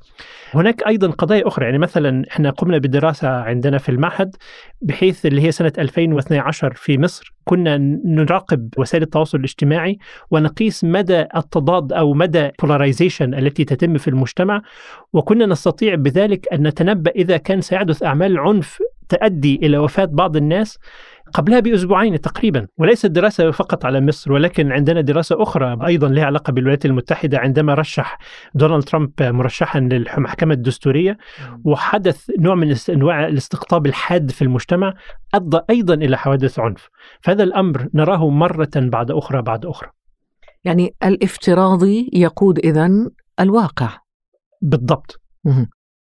هناك 0.54 0.86
أيضا 0.86 1.10
قضايا 1.10 1.48
أخرى 1.48 1.64
يعني 1.64 1.78
مثلا 1.78 2.24
إحنا 2.30 2.50
قمنا 2.50 2.78
بدراسة 2.78 3.28
عندنا 3.28 3.78
في 3.78 3.88
المعهد 3.88 4.36
بحيث 4.82 5.26
اللي 5.26 5.42
هي 5.42 5.52
سنة 5.52 5.72
2012 5.78 6.72
في 6.74 6.98
مصر 6.98 7.34
كنا 7.44 7.78
نراقب 8.04 8.68
وسائل 8.78 9.02
التواصل 9.02 9.38
الاجتماعي 9.38 9.98
ونقيس 10.30 10.84
مدى 10.84 11.24
التضاد 11.36 11.92
أو 11.92 12.14
مدى 12.14 12.48
polarization 12.48 13.20
التي 13.20 13.64
تتم 13.64 13.98
في 13.98 14.08
المجتمع 14.08 14.62
وكنا 15.12 15.46
نستطيع 15.46 15.94
بذلك 15.94 16.52
أن 16.52 16.66
نتنبأ 16.66 17.10
إذا 17.10 17.36
كان 17.36 17.60
سيحدث 17.60 18.02
أعمال 18.02 18.32
العنف 18.32 18.78
تؤدي 19.08 19.60
إلى 19.62 19.78
وفاة 19.78 20.04
بعض 20.04 20.36
الناس 20.36 20.78
قبلها 21.34 21.60
بأسبوعين 21.60 22.20
تقريبا 22.20 22.66
وليست 22.78 23.06
دراسة 23.06 23.50
فقط 23.50 23.84
على 23.84 24.00
مصر 24.00 24.32
ولكن 24.32 24.72
عندنا 24.72 25.00
دراسة 25.00 25.42
أخرى 25.42 25.78
أيضا 25.86 26.08
لها 26.08 26.24
علاقة 26.24 26.50
بالولايات 26.50 26.86
المتحدة 26.86 27.38
عندما 27.38 27.74
رشح 27.74 28.18
دونالد 28.54 28.82
ترامب 28.82 29.22
مرشحا 29.22 29.80
للمحكمة 29.80 30.54
الدستورية 30.54 31.18
وحدث 31.64 32.30
نوع 32.38 32.54
من 32.54 32.76
أنواع 32.90 33.26
الاستقطاب 33.26 33.86
الحاد 33.86 34.30
في 34.30 34.42
المجتمع 34.42 34.94
أدى 35.34 35.60
أيضا 35.70 35.94
إلى 35.94 36.18
حوادث 36.18 36.58
عنف. 36.58 36.88
فهذا 37.20 37.42
الأمر 37.42 37.88
نراه 37.94 38.30
مرة 38.30 38.70
بعد 38.76 39.10
أخرى 39.10 39.42
بعد 39.42 39.66
أخرى. 39.66 39.90
يعني 40.64 40.94
الافتراضي 41.04 42.10
يقود 42.12 42.58
إذا 42.58 42.90
الواقع. 43.40 43.88
بالضبط. 44.62 45.20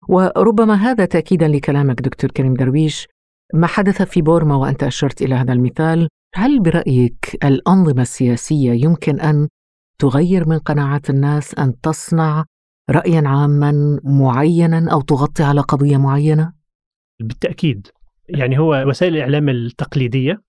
وربما 0.08 0.74
هذا 0.74 1.04
تأكيدا 1.04 1.48
لكلامك 1.48 2.00
دكتور 2.00 2.30
كريم 2.30 2.54
درويش 2.54 3.08
ما 3.54 3.66
حدث 3.66 4.02
في 4.02 4.22
بورما 4.22 4.56
وأنت 4.56 4.82
أشرت 4.82 5.22
إلى 5.22 5.34
هذا 5.34 5.52
المثال 5.52 6.08
هل 6.34 6.60
برأيك 6.60 7.38
الأنظمة 7.44 8.02
السياسية 8.02 8.72
يمكن 8.72 9.20
أن 9.20 9.48
تغير 9.98 10.48
من 10.48 10.58
قناعات 10.58 11.10
الناس 11.10 11.54
أن 11.54 11.80
تصنع 11.80 12.44
رأيا 12.90 13.22
عاما 13.26 14.00
معينا 14.04 14.92
أو 14.92 15.00
تغطي 15.00 15.42
على 15.42 15.60
قضية 15.60 15.96
معينة؟ 15.96 16.52
بالتأكيد 17.20 17.88
يعني 18.28 18.58
هو 18.58 18.84
وسائل 18.88 19.16
الإعلام 19.16 19.48
التقليدية 19.48 20.42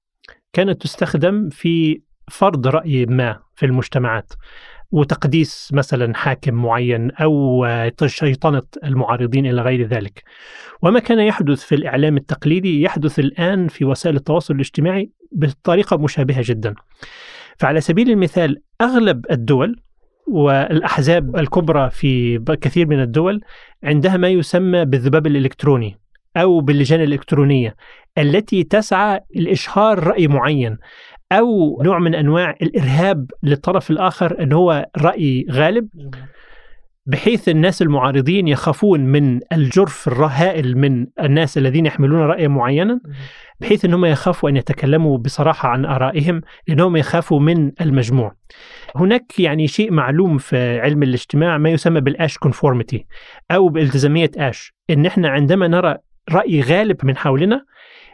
كانت 0.53 0.81
تستخدم 0.81 1.49
في 1.49 2.01
فرض 2.31 2.67
رأي 2.67 3.05
ما 3.05 3.39
في 3.55 3.65
المجتمعات 3.65 4.33
وتقديس 4.91 5.69
مثلا 5.73 6.15
حاكم 6.15 6.53
معين 6.53 7.11
أو 7.11 7.67
شيطنة 8.05 8.61
المعارضين 8.83 9.45
إلى 9.45 9.61
غير 9.61 9.87
ذلك. 9.87 10.23
وما 10.81 10.99
كان 10.99 11.19
يحدث 11.19 11.63
في 11.63 11.75
الإعلام 11.75 12.17
التقليدي 12.17 12.81
يحدث 12.81 13.19
الآن 13.19 13.67
في 13.67 13.85
وسائل 13.85 14.15
التواصل 14.15 14.53
الاجتماعي 14.55 15.09
بطريقة 15.31 15.97
مشابهة 15.97 16.41
جدا. 16.45 16.75
فعلى 17.57 17.81
سبيل 17.81 18.09
المثال 18.11 18.61
أغلب 18.81 19.25
الدول 19.31 19.81
والأحزاب 20.27 21.35
الكبرى 21.35 21.89
في 21.89 22.39
كثير 22.61 22.87
من 22.87 23.01
الدول 23.01 23.41
عندها 23.83 24.17
ما 24.17 24.27
يسمى 24.27 24.85
بالذباب 24.85 25.27
الإلكتروني 25.27 25.99
أو 26.37 26.59
باللجان 26.59 27.01
الإلكترونية 27.01 27.75
التي 28.17 28.63
تسعى 28.63 29.19
لإشهار 29.35 30.03
رأي 30.03 30.27
معين 30.27 30.77
أو 31.31 31.81
نوع 31.83 31.99
من 31.99 32.15
أنواع 32.15 32.55
الإرهاب 32.61 33.31
للطرف 33.43 33.91
الآخر 33.91 34.43
إن 34.43 34.53
هو 34.53 34.85
رأي 34.97 35.45
غالب 35.51 35.87
بحيث 37.07 37.49
الناس 37.49 37.81
المعارضين 37.81 38.47
يخافون 38.47 38.99
من 38.99 39.39
الجرف 39.53 40.07
الهائل 40.07 40.77
من 40.77 41.07
الناس 41.21 41.57
الذين 41.57 41.85
يحملون 41.85 42.19
رأيا 42.19 42.47
معينا 42.47 42.99
بحيث 43.59 43.85
انهم 43.85 44.05
يخافوا 44.05 44.49
أن 44.49 44.57
يتكلموا 44.57 45.17
بصراحة 45.17 45.69
عن 45.69 45.85
آرائهم 45.85 46.41
لانهم 46.67 46.95
يخافوا 46.95 47.39
من 47.39 47.71
المجموع. 47.81 48.35
هناك 48.95 49.39
يعني 49.39 49.67
شيء 49.67 49.91
معلوم 49.91 50.37
في 50.37 50.79
علم 50.79 51.03
الاجتماع 51.03 51.57
ما 51.57 51.69
يسمى 51.69 52.01
بالآش 52.01 52.37
كونفورميتي 52.37 53.05
أو 53.51 53.69
بالتزامية 53.69 54.31
آش 54.37 54.73
إن 54.89 55.05
إحنا 55.05 55.29
عندما 55.29 55.67
نرى 55.67 55.97
رأي 56.31 56.61
غالب 56.61 57.05
من 57.05 57.17
حولنا 57.17 57.65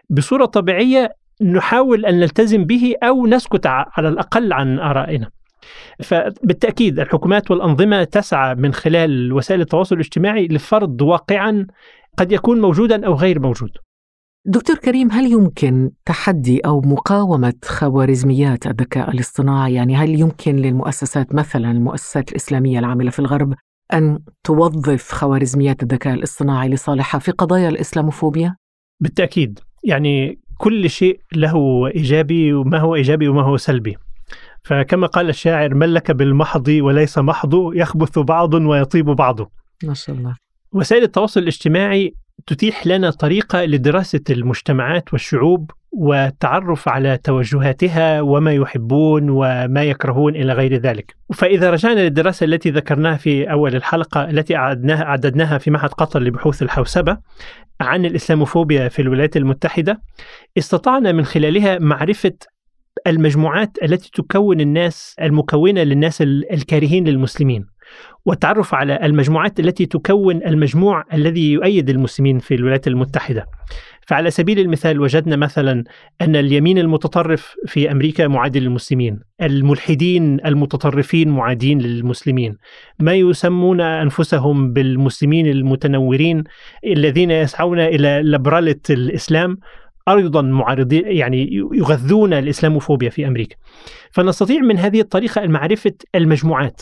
بصورة 0.09 0.45
طبيعية 0.45 1.15
نحاول 1.41 2.05
أن 2.05 2.19
نلتزم 2.19 2.65
به 2.65 2.95
أو 3.03 3.27
نسكت 3.27 3.65
على 3.67 4.09
الأقل 4.09 4.53
عن 4.53 4.79
آرائنا. 4.79 5.29
فبالتأكيد 6.03 6.99
الحكومات 6.99 7.51
والأنظمة 7.51 8.03
تسعى 8.03 8.55
من 8.55 8.73
خلال 8.73 9.33
وسائل 9.33 9.61
التواصل 9.61 9.95
الاجتماعي 9.95 10.47
لفرض 10.47 11.01
واقعا 11.01 11.67
قد 12.17 12.31
يكون 12.31 12.61
موجودا 12.61 13.05
أو 13.05 13.13
غير 13.13 13.39
موجود. 13.39 13.69
دكتور 14.45 14.75
كريم 14.75 15.11
هل 15.11 15.31
يمكن 15.31 15.91
تحدي 16.05 16.59
أو 16.59 16.81
مقاومة 16.81 17.53
خوارزميات 17.65 18.67
الذكاء 18.67 19.11
الاصطناعي؟ 19.11 19.73
يعني 19.73 19.95
هل 19.95 20.19
يمكن 20.19 20.55
للمؤسسات 20.55 21.35
مثلا 21.35 21.71
المؤسسات 21.71 22.31
الإسلامية 22.31 22.79
العاملة 22.79 23.09
في 23.09 23.19
الغرب 23.19 23.53
أن 23.93 24.19
توظف 24.43 25.11
خوارزميات 25.11 25.83
الذكاء 25.83 26.13
الاصطناعي 26.13 26.69
لصالحها 26.69 27.19
في 27.19 27.31
قضايا 27.31 27.69
الإسلاموفوبيا؟ 27.69 28.55
بالتأكيد، 28.99 29.59
يعني 29.83 30.40
كل 30.61 30.89
شيء 30.89 31.19
له 31.35 31.87
إيجابي 31.87 32.53
وما 32.53 32.79
هو 32.79 32.95
إيجابي 32.95 33.27
وما 33.27 33.41
هو 33.41 33.57
سلبي. 33.57 33.97
فكما 34.63 35.07
قال 35.07 35.29
الشاعر 35.29 35.73
من 35.73 35.87
لك 35.87 36.11
بالمحض 36.11 36.67
وليس 36.67 37.17
محض 37.17 37.75
يخبث 37.75 38.19
بعض 38.19 38.53
ويطيب 38.53 39.05
بعض. 39.05 39.51
ما 39.83 39.93
شاء 39.93 40.15
الله. 40.15 40.35
وسائل 40.71 41.03
التواصل 41.03 41.39
الاجتماعي 41.39 42.13
تتيح 42.47 42.87
لنا 42.87 43.09
طريقة 43.09 43.65
لدراسة 43.65 44.23
المجتمعات 44.29 45.13
والشعوب 45.13 45.71
والتعرف 45.91 46.89
على 46.89 47.17
توجهاتها 47.17 48.21
وما 48.21 48.53
يحبون 48.53 49.29
وما 49.29 49.83
يكرهون 49.83 50.35
إلى 50.35 50.53
غير 50.53 50.75
ذلك. 50.75 51.15
فإذا 51.33 51.71
رجعنا 51.71 51.99
للدراسة 51.99 52.43
التي 52.43 52.69
ذكرناها 52.69 53.17
في 53.17 53.51
أول 53.51 53.75
الحلقة 53.75 54.29
التي 54.29 54.55
اعدناها 54.55 55.03
أعددناها 55.03 55.57
في 55.57 55.71
معهد 55.71 55.89
قطر 55.89 56.19
لبحوث 56.19 56.61
الحوسبة 56.61 57.17
عن 57.81 58.05
الإسلاموفوبيا 58.05 58.87
في 58.87 59.01
الولايات 59.01 59.37
المتحدة 59.37 60.01
استطعنا 60.57 61.11
من 61.11 61.25
خلالها 61.25 61.79
معرفة 61.79 62.33
المجموعات 63.07 63.77
التي 63.83 64.11
تكون 64.13 64.61
الناس 64.61 65.15
المكونة 65.21 65.83
للناس 65.83 66.21
الكارهين 66.21 67.07
للمسلمين. 67.07 67.65
والتعرف 68.25 68.75
على 68.75 69.05
المجموعات 69.05 69.59
التي 69.59 69.85
تكون 69.85 70.35
المجموع 70.43 71.03
الذي 71.13 71.51
يؤيد 71.51 71.89
المسلمين 71.89 72.39
في 72.39 72.55
الولايات 72.55 72.87
المتحدة. 72.87 73.45
فعلى 74.07 74.31
سبيل 74.31 74.59
المثال 74.59 75.01
وجدنا 75.01 75.35
مثلا 75.35 75.83
أن 76.21 76.35
اليمين 76.35 76.77
المتطرف 76.77 77.55
في 77.67 77.91
أمريكا 77.91 78.27
معادي 78.27 78.59
للمسلمين، 78.59 79.19
الملحدين 79.41 80.45
المتطرفين 80.45 81.29
معادين 81.29 81.81
للمسلمين، 81.81 82.57
ما 82.99 83.13
يسمون 83.13 83.81
أنفسهم 83.81 84.73
بالمسلمين 84.73 85.47
المتنورين 85.47 86.43
الذين 86.85 87.31
يسعون 87.31 87.79
إلى 87.79 88.21
لبرله 88.23 88.75
الإسلام 88.89 89.57
أيضا 90.09 90.41
معارضين 90.41 91.03
يعني 91.05 91.49
يغذون 91.73 92.33
الإسلاموفوبيا 92.33 93.09
في 93.09 93.27
أمريكا. 93.27 93.55
فنستطيع 94.11 94.61
من 94.61 94.77
هذه 94.77 95.01
الطريقة 95.01 95.47
معرفه 95.47 95.93
المجموعات. 96.15 96.81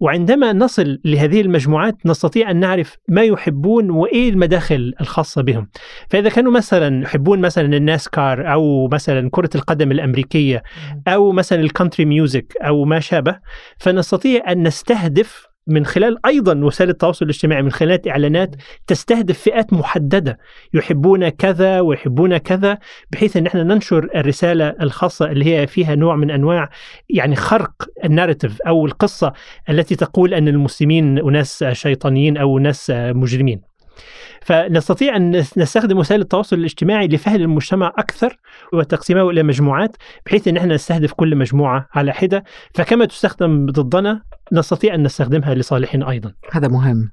وعندما 0.00 0.52
نصل 0.52 0.98
لهذه 1.04 1.40
المجموعات 1.40 2.06
نستطيع 2.06 2.50
أن 2.50 2.56
نعرف 2.56 2.96
ما 3.08 3.22
يحبون 3.22 3.90
وإيه 3.90 4.30
المداخل 4.30 4.94
الخاصة 5.00 5.42
بهم. 5.42 5.68
فإذا 6.10 6.28
كانوا 6.28 6.52
مثلا 6.52 7.02
يحبون 7.02 7.40
مثلا 7.40 7.76
الناسكار 7.76 8.52
أو 8.52 8.88
مثلا 8.88 9.30
كرة 9.30 9.50
القدم 9.54 9.92
الأمريكية 9.92 10.62
أو 11.08 11.32
مثلا 11.32 11.60
ال 11.60 11.65
country 11.65 12.04
music 12.04 12.54
أو 12.62 12.84
ما 12.84 13.00
شابه 13.00 13.38
فنستطيع 13.78 14.52
أن 14.52 14.66
نستهدف 14.66 15.51
من 15.66 15.86
خلال 15.86 16.26
أيضا 16.26 16.54
وسائل 16.54 16.90
التواصل 16.90 17.24
الاجتماعي 17.24 17.62
من 17.62 17.70
خلال 17.72 18.08
إعلانات 18.08 18.56
تستهدف 18.86 19.38
فئات 19.38 19.72
محددة 19.72 20.38
يحبون 20.74 21.28
كذا 21.28 21.80
ويحبون 21.80 22.36
كذا 22.36 22.78
بحيث 23.10 23.36
إن 23.36 23.46
إحنا 23.46 23.62
ننشر 23.62 24.08
الرسالة 24.14 24.74
الخاصة 24.80 25.30
اللي 25.30 25.44
هي 25.44 25.66
فيها 25.66 25.94
نوع 25.94 26.16
من 26.16 26.30
أنواع 26.30 26.70
يعني 27.10 27.36
خرق 27.36 27.72
ال 28.04 28.10
narrative 28.10 28.62
أو 28.62 28.86
القصة 28.86 29.32
التي 29.70 29.96
تقول 29.96 30.34
أن 30.34 30.48
المسلمين 30.48 31.18
أناس 31.18 31.64
شيطانيين 31.64 32.36
أو 32.36 32.58
ناس 32.58 32.92
مجرمين. 32.96 33.72
فنستطيع 34.42 35.16
أن 35.16 35.30
نستخدم 35.56 35.98
وسائل 35.98 36.20
التواصل 36.20 36.56
الاجتماعي 36.56 37.08
لفهم 37.08 37.34
المجتمع 37.34 37.92
أكثر 37.98 38.36
وتقسيمه 38.72 39.30
إلى 39.30 39.42
مجموعات 39.42 39.96
بحيث 40.26 40.48
إن 40.48 40.56
إحنا 40.56 40.74
نستهدف 40.74 41.12
كل 41.12 41.36
مجموعة 41.36 41.88
على 41.94 42.12
حدة 42.12 42.44
فكما 42.74 43.04
تستخدم 43.04 43.66
ضدنا 43.66 44.22
نستطيع 44.52 44.94
أن 44.94 45.02
نستخدمها 45.02 45.54
لصالحنا 45.54 46.10
أيضا. 46.10 46.32
هذا 46.52 46.68
مهم. 46.68 47.10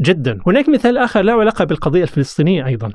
جدا 0.00 0.38
هناك 0.46 0.68
مثال 0.68 0.98
آخر 0.98 1.22
له 1.22 1.32
علاقة 1.32 1.64
بالقضية 1.64 2.02
الفلسطينية 2.02 2.66
أيضا 2.66 2.92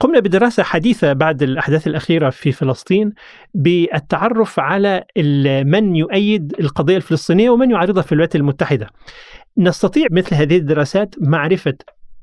قمنا 0.00 0.20
بدراسة 0.20 0.62
حديثة 0.62 1.12
بعد 1.12 1.42
الأحداث 1.42 1.86
الأخيرة 1.86 2.30
في 2.30 2.52
فلسطين 2.52 3.12
بالتعرف 3.54 4.60
على 4.60 5.04
من 5.66 5.96
يؤيد 5.96 6.54
القضية 6.60 6.96
الفلسطينية 6.96 7.50
ومن 7.50 7.70
يعارضها 7.70 8.02
في 8.02 8.12
الولايات 8.12 8.36
المتحدة 8.36 8.86
نستطيع 9.58 10.06
مثل 10.10 10.34
هذه 10.34 10.56
الدراسات 10.56 11.14
معرفة 11.20 11.74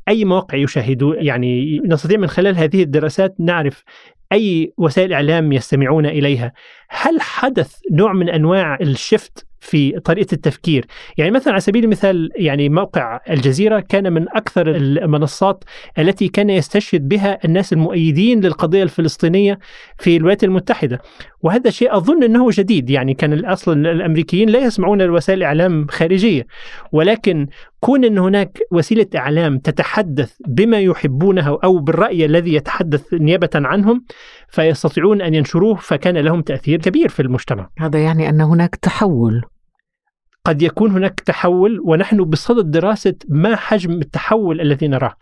أي 0.07 0.25
مواقع 0.25 0.57
يشاهدون 0.57 1.15
يعني 1.19 1.79
نستطيع 1.85 2.17
من 2.17 2.27
خلال 2.27 2.57
هذه 2.57 2.83
الدراسات 2.83 3.35
نعرف 3.39 3.83
أي 4.31 4.73
وسائل 4.77 5.13
إعلام 5.13 5.51
يستمعون 5.51 6.05
إليها 6.05 6.53
هل 6.89 7.21
حدث 7.21 7.79
نوع 7.91 8.13
من 8.13 8.29
أنواع 8.29 8.77
الشفت 8.81 9.47
في 9.63 9.99
طريقة 9.99 10.33
التفكير، 10.33 10.85
يعني 11.17 11.31
مثلا 11.31 11.53
على 11.53 11.61
سبيل 11.61 11.83
المثال 11.83 12.29
يعني 12.35 12.69
موقع 12.69 13.19
الجزيرة 13.29 13.79
كان 13.79 14.13
من 14.13 14.25
أكثر 14.29 14.69
المنصات 14.75 15.63
التي 15.99 16.27
كان 16.27 16.49
يستشهد 16.49 17.07
بها 17.07 17.39
الناس 17.45 17.73
المؤيدين 17.73 18.39
للقضية 18.39 18.83
الفلسطينية 18.83 19.59
في 19.97 20.17
الولايات 20.17 20.43
المتحدة، 20.43 21.01
وهذا 21.41 21.69
شيء 21.69 21.97
أظن 21.97 22.23
إنه 22.23 22.49
جديد، 22.51 22.89
يعني 22.89 23.13
كان 23.13 23.45
أصلا 23.45 23.91
الأمريكيين 23.91 24.49
لا 24.49 24.59
يسمعون 24.59 25.01
لوسائل 25.01 25.43
اعلام 25.43 25.87
خارجية، 25.89 26.47
ولكن 26.91 27.47
كون 27.79 28.05
إن 28.05 28.17
هناك 28.17 28.59
وسيلة 28.71 29.07
إعلام 29.15 29.57
تتحدث 29.57 30.33
بما 30.47 30.79
يحبونه 30.79 31.59
أو 31.63 31.79
بالرأي 31.79 32.25
الذي 32.25 32.53
يتحدث 32.53 33.13
نيابة 33.13 33.49
عنهم 33.55 34.05
فيستطيعون 34.49 35.21
أن 35.21 35.33
ينشروه 35.33 35.75
فكان 35.75 36.17
لهم 36.17 36.41
تأثير 36.41 36.79
كبير 36.79 37.09
في 37.09 37.21
المجتمع. 37.21 37.69
هذا 37.79 37.99
يعني 37.99 38.29
أن 38.29 38.41
هناك 38.41 38.75
تحول. 38.75 39.41
قد 40.45 40.61
يكون 40.61 40.91
هناك 40.91 41.19
تحول 41.19 41.79
ونحن 41.83 42.23
بصدد 42.23 42.71
دراسة 42.71 43.15
ما 43.29 43.55
حجم 43.55 43.91
التحول 43.91 44.61
الذي 44.61 44.87
نراه. 44.87 45.15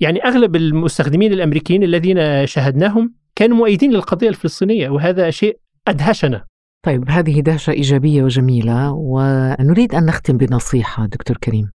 يعني 0.00 0.24
أغلب 0.24 0.56
المستخدمين 0.56 1.32
الأمريكيين 1.32 1.82
الذين 1.82 2.46
شاهدناهم 2.46 3.14
كانوا 3.36 3.56
مؤيدين 3.56 3.92
للقضية 3.92 4.28
الفلسطينية 4.28 4.88
وهذا 4.88 5.30
شيء 5.30 5.58
أدهشنا. 5.88 6.44
طيب 6.82 7.10
هذه 7.10 7.40
دهشة 7.40 7.70
إيجابية 7.70 8.22
وجميلة 8.22 8.92
ونريد 8.92 9.94
أن 9.94 10.06
نختم 10.06 10.36
بنصيحة 10.36 11.06
دكتور 11.06 11.36
كريم. 11.36 11.70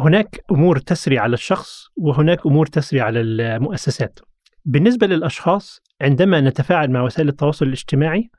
هناك 0.00 0.40
أمور 0.50 0.78
تسري 0.78 1.18
على 1.18 1.34
الشخص 1.34 1.86
وهناك 1.96 2.46
أمور 2.46 2.66
تسري 2.66 3.00
على 3.00 3.20
المؤسسات. 3.20 4.18
بالنسبة 4.64 5.06
للأشخاص 5.06 5.80
عندما 6.00 6.40
نتفاعل 6.40 6.90
مع 6.90 7.02
وسائل 7.02 7.28
التواصل 7.28 7.66
الاجتماعي 7.66 8.30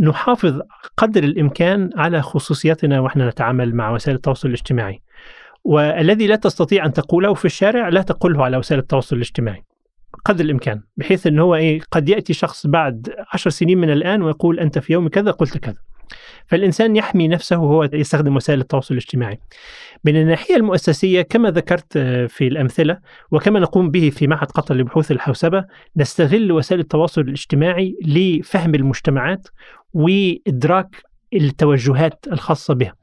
نحافظ 0.00 0.60
قدر 0.96 1.24
الإمكان 1.24 1.90
على 1.96 2.22
خصوصيتنا 2.22 3.00
وإحنا 3.00 3.28
نتعامل 3.28 3.74
مع 3.74 3.90
وسائل 3.90 4.16
التواصل 4.16 4.48
الاجتماعي. 4.48 5.02
والذي 5.64 6.26
لا 6.26 6.36
تستطيع 6.36 6.86
أن 6.86 6.92
تقوله 6.92 7.34
في 7.34 7.44
الشارع 7.44 7.88
لا 7.88 8.02
تقوله 8.02 8.44
على 8.44 8.56
وسائل 8.56 8.80
التواصل 8.80 9.16
الاجتماعي. 9.16 9.64
قدر 10.24 10.44
الإمكان 10.44 10.82
بحيث 10.96 11.26
إن 11.26 11.38
هو 11.38 11.54
إيه 11.54 11.80
قد 11.90 12.08
يأتي 12.08 12.32
شخص 12.32 12.66
بعد 12.66 13.14
عشر 13.32 13.50
سنين 13.50 13.78
من 13.78 13.90
الآن 13.90 14.22
ويقول 14.22 14.60
أنت 14.60 14.78
في 14.78 14.92
يوم 14.92 15.08
كذا 15.08 15.30
قلت 15.30 15.58
كذا. 15.58 15.76
فالإنسان 16.46 16.96
يحمي 16.96 17.28
نفسه 17.28 17.58
وهو 17.58 17.88
يستخدم 17.92 18.36
وسائل 18.36 18.60
التواصل 18.60 18.94
الاجتماعي 18.94 19.38
من 20.04 20.16
الناحية 20.16 20.56
المؤسسية 20.56 21.22
كما 21.22 21.50
ذكرت 21.50 21.98
في 22.28 22.46
الأمثلة 22.46 22.98
وكما 23.30 23.60
نقوم 23.60 23.90
به 23.90 24.10
في 24.10 24.26
معهد 24.26 24.50
قطر 24.50 24.74
لبحوث 24.74 25.10
الحوسبة 25.10 25.64
نستغل 25.96 26.52
وسائل 26.52 26.80
التواصل 26.80 27.20
الاجتماعي 27.20 27.96
لفهم 28.02 28.74
المجتمعات 28.74 29.48
وإدراك 29.94 30.96
التوجهات 31.34 32.24
الخاصة 32.32 32.74
بها. 32.74 32.94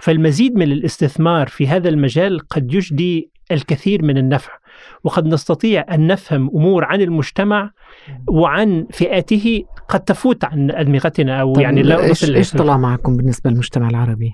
فالمزيد 0.00 0.54
من 0.54 0.72
الاستثمار 0.72 1.46
في 1.46 1.68
هذا 1.68 1.88
المجال 1.88 2.40
قد 2.48 2.74
يجدي 2.74 3.30
الكثير 3.52 4.02
من 4.02 4.18
النفع 4.18 4.52
وقد 5.04 5.26
نستطيع 5.26 5.84
أن 5.94 6.06
نفهم 6.06 6.50
أمور 6.54 6.84
عن 6.84 7.00
المجتمع 7.00 7.70
وعن 8.28 8.86
فئاته 8.90 9.64
قد 9.88 10.00
تفوت 10.00 10.44
عن 10.44 10.70
أدمغتنا 10.70 11.40
أو 11.40 11.52
يعني 11.58 11.82
لا 11.82 12.04
إيش, 12.04 12.30
إيش 12.30 12.52
طلع 12.52 12.76
معكم 12.76 13.16
بالنسبة 13.16 13.50
للمجتمع 13.50 13.88
العربي؟ 13.88 14.32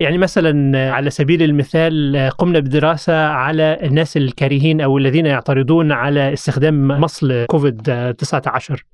يعني 0.00 0.18
مثلا 0.18 0.92
على 0.92 1.10
سبيل 1.10 1.42
المثال 1.42 2.16
قمنا 2.38 2.60
بدراسة 2.60 3.26
على 3.26 3.78
الناس 3.82 4.16
الكارهين 4.16 4.80
أو 4.80 4.98
الذين 4.98 5.26
يعترضون 5.26 5.92
على 5.92 6.32
استخدام 6.32 6.88
مصل 6.88 7.46
كوفيد 7.46 8.14
19 8.18 8.84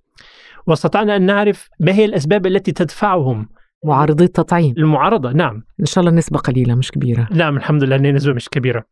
واستطعنا 0.66 1.16
أن 1.16 1.23
نعرف 1.23 1.68
ما 1.81 1.92
هي 1.92 2.05
الأسباب 2.05 2.46
التي 2.46 2.73
تدفعهم 2.73 3.49
معارضي 3.85 4.25
التطعيم. 4.25 4.75
المعارضة 4.79 5.33
نعم. 5.33 5.62
إن 5.81 5.85
شاء 5.85 6.05
الله 6.05 6.16
نسبة 6.16 6.38
قليلة 6.38 6.75
مش 6.75 6.90
كبيرة. 6.90 7.29
نعم 7.33 7.57
الحمد 7.57 7.85
لله 7.85 7.96
أنها 7.96 8.12
نسبة 8.12 8.33
مش 8.33 8.49
كبيرة. 8.49 8.85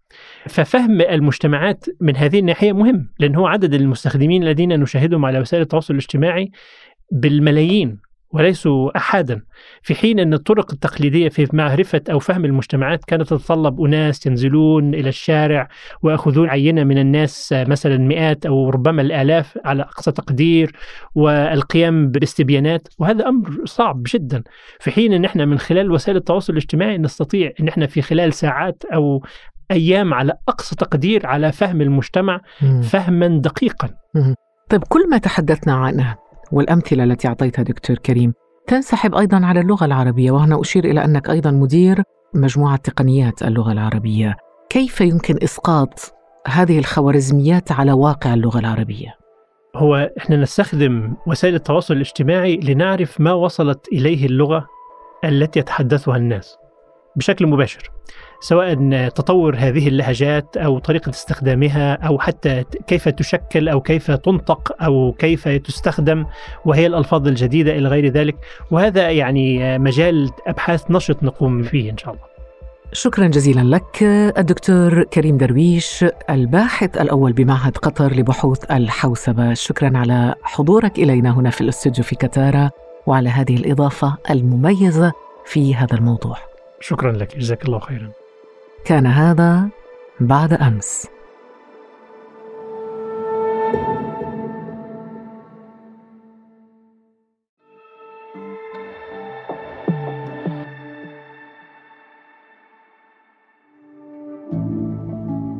ففهم 0.47 1.01
المجتمعات 1.01 1.85
من 2.01 2.17
هذه 2.17 2.39
الناحية 2.39 2.73
مهم 2.73 3.09
لأن 3.19 3.35
هو 3.35 3.47
عدد 3.47 3.75
المستخدمين 3.75 4.43
الذين 4.43 4.81
نشاهدهم 4.81 5.25
على 5.25 5.41
وسائل 5.41 5.63
التواصل 5.63 5.95
الاجتماعي 5.95 6.51
بالملايين. 7.13 7.99
وليسوا 8.31 8.97
احادا 8.97 9.43
في 9.83 9.95
حين 9.95 10.21
أن 10.21 10.35
الطرق 10.35 10.73
التقليدية 10.73 11.29
في 11.29 11.49
معرفة 11.53 12.01
أو 12.11 12.19
فهم 12.19 12.45
المجتمعات 12.45 13.05
كانت 13.05 13.23
تتطلب 13.23 13.81
أناس 13.81 14.27
ينزلون 14.27 14.95
إلى 14.95 15.09
الشارع 15.09 15.69
ويأخذون 16.03 16.49
عينة 16.49 16.85
من 16.85 16.99
الناس 16.99 17.55
مثلا 17.57 17.99
مئات 17.99 18.47
أو 18.47 18.71
ربما 18.71 19.03
الآلاف 19.03 19.59
على 19.65 19.83
أقصى 19.83 20.13
تقدير 20.13 20.73
والقيام 21.15 22.11
بالاستبيانات. 22.11 22.89
وهذا 22.99 23.29
أمر 23.29 23.51
صعب 23.65 24.03
جدا 24.07 24.43
في 24.81 24.91
حين 24.91 25.13
أن 25.13 25.25
إحنا 25.25 25.45
من 25.45 25.59
خلال 25.59 25.91
وسائل 25.91 26.17
التواصل 26.17 26.53
الاجتماعي 26.53 26.99
نستطيع 26.99 27.53
أن 27.61 27.69
إحنا 27.69 27.87
في 27.87 28.03
خلال 28.03 28.33
ساعات 28.33 28.83
أو 28.95 29.25
أيام 29.71 30.15
على 30.15 30.33
أقصى 30.49 30.77
تقدير 30.77 31.27
على 31.27 31.53
فهم 31.53 31.81
المجتمع 31.81 32.41
فهما 32.83 33.27
دقيقا. 33.27 33.89
طيب 34.71 34.85
كل 34.85 35.11
ما 35.11 35.19
تحدثنا 35.19 35.73
عنه 35.75 36.17
والأمثلة 36.53 37.05
التي 37.05 37.29
أعطيتها 37.29 37.63
دكتور 37.63 37.99
كريم 37.99 38.35
تنسحب 38.67 39.15
أيضا 39.15 39.47
على 39.47 39.61
اللغة 39.61 39.85
العربية 39.85 40.31
وهنا 40.31 40.61
أشير 40.61 40.85
إلى 40.85 41.05
أنك 41.05 41.31
أيضا 41.31 41.51
مدير 41.51 42.03
مجموعة 42.35 42.77
تقنيات 42.77 43.43
اللغة 43.43 43.73
العربية 43.73 44.37
كيف 44.71 45.01
يمكن 45.01 45.39
إسقاط 45.43 46.15
هذه 46.47 46.79
الخوارزميات 46.79 47.73
على 47.73 47.93
واقع 47.93 48.35
اللغة 48.35 48.59
العربية؟ 48.59 49.15
هو 49.77 50.11
إحنا 50.19 50.37
نستخدم 50.37 51.15
وسائل 51.27 51.55
التواصل 51.55 51.95
الاجتماعي 51.95 52.57
لنعرف 52.57 53.21
ما 53.21 53.33
وصلت 53.33 53.89
إليه 53.93 54.27
اللغة 54.27 54.67
التي 55.25 55.61
يتحدثها 55.61 56.17
الناس 56.17 56.57
بشكل 57.17 57.47
مباشر. 57.47 57.91
سواء 58.41 59.09
تطور 59.09 59.57
هذه 59.59 59.89
اللهجات 59.89 60.57
أو 60.57 60.79
طريقة 60.79 61.11
استخدامها 61.11 61.95
أو 61.95 62.19
حتى 62.19 62.65
كيف 62.87 63.09
تشكل 63.09 63.69
أو 63.69 63.81
كيف 63.81 64.11
تنطق 64.11 64.83
أو 64.83 65.13
كيف 65.19 65.49
تستخدم 65.49 66.27
وهي 66.65 66.87
الألفاظ 66.87 67.29
الجديدة 67.29 67.73
إلى 67.79 67.89
غير 67.89 68.07
ذلك. 68.07 68.37
وهذا 68.71 69.11
يعني 69.11 69.79
مجال 69.79 70.31
أبحاث 70.47 70.91
نشط 70.91 71.23
نقوم 71.23 71.63
فيه 71.63 71.91
إن 71.91 71.99
شاء 71.99 72.15
الله. 72.15 72.25
شكرا 72.93 73.27
جزيلا 73.27 73.77
لك 73.77 74.03
الدكتور 74.39 75.03
كريم 75.03 75.37
درويش 75.37 76.05
الباحث 76.31 76.97
الأول 77.01 77.33
بمعهد 77.33 77.77
قطر 77.77 78.13
لبحوث 78.13 78.71
الحوسبة. 78.71 79.55
شكرا 79.55 79.99
على 79.99 80.35
حضورك 80.43 80.99
إلينا 80.99 81.31
هنا 81.31 81.51
في 81.51 81.61
الأستوديو 81.61 82.05
في 82.05 82.17
كتاره 82.17 82.71
وعلى 83.07 83.29
هذه 83.29 83.57
الإضافة 83.57 84.17
المميزة 84.31 85.13
في 85.47 85.75
هذا 85.75 85.95
الموضوع. 85.95 86.37
شكرا 86.81 87.13
لك 87.13 87.39
جزاك 87.39 87.65
الله 87.65 87.79
خيرا. 87.79 88.11
كان 88.85 89.07
هذا 89.07 89.69
بعد 90.21 90.53
أمس. 90.53 91.07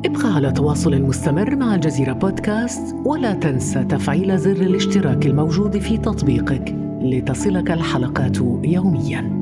ابقى 0.05 0.35
على 0.35 0.51
تواصل 0.51 1.01
مستمر 1.01 1.55
مع 1.55 1.75
الجزيرة 1.75 2.13
بودكاست 2.13 2.95
ولا 3.05 3.33
تنسى 3.33 3.83
تفعيل 3.83 4.37
زر 4.37 4.51
الاشتراك 4.51 5.25
الموجود 5.25 5.77
في 5.77 5.97
تطبيقك 5.97 6.75
لتصلك 7.01 7.71
الحلقات 7.71 8.37
يومياً. 8.63 9.38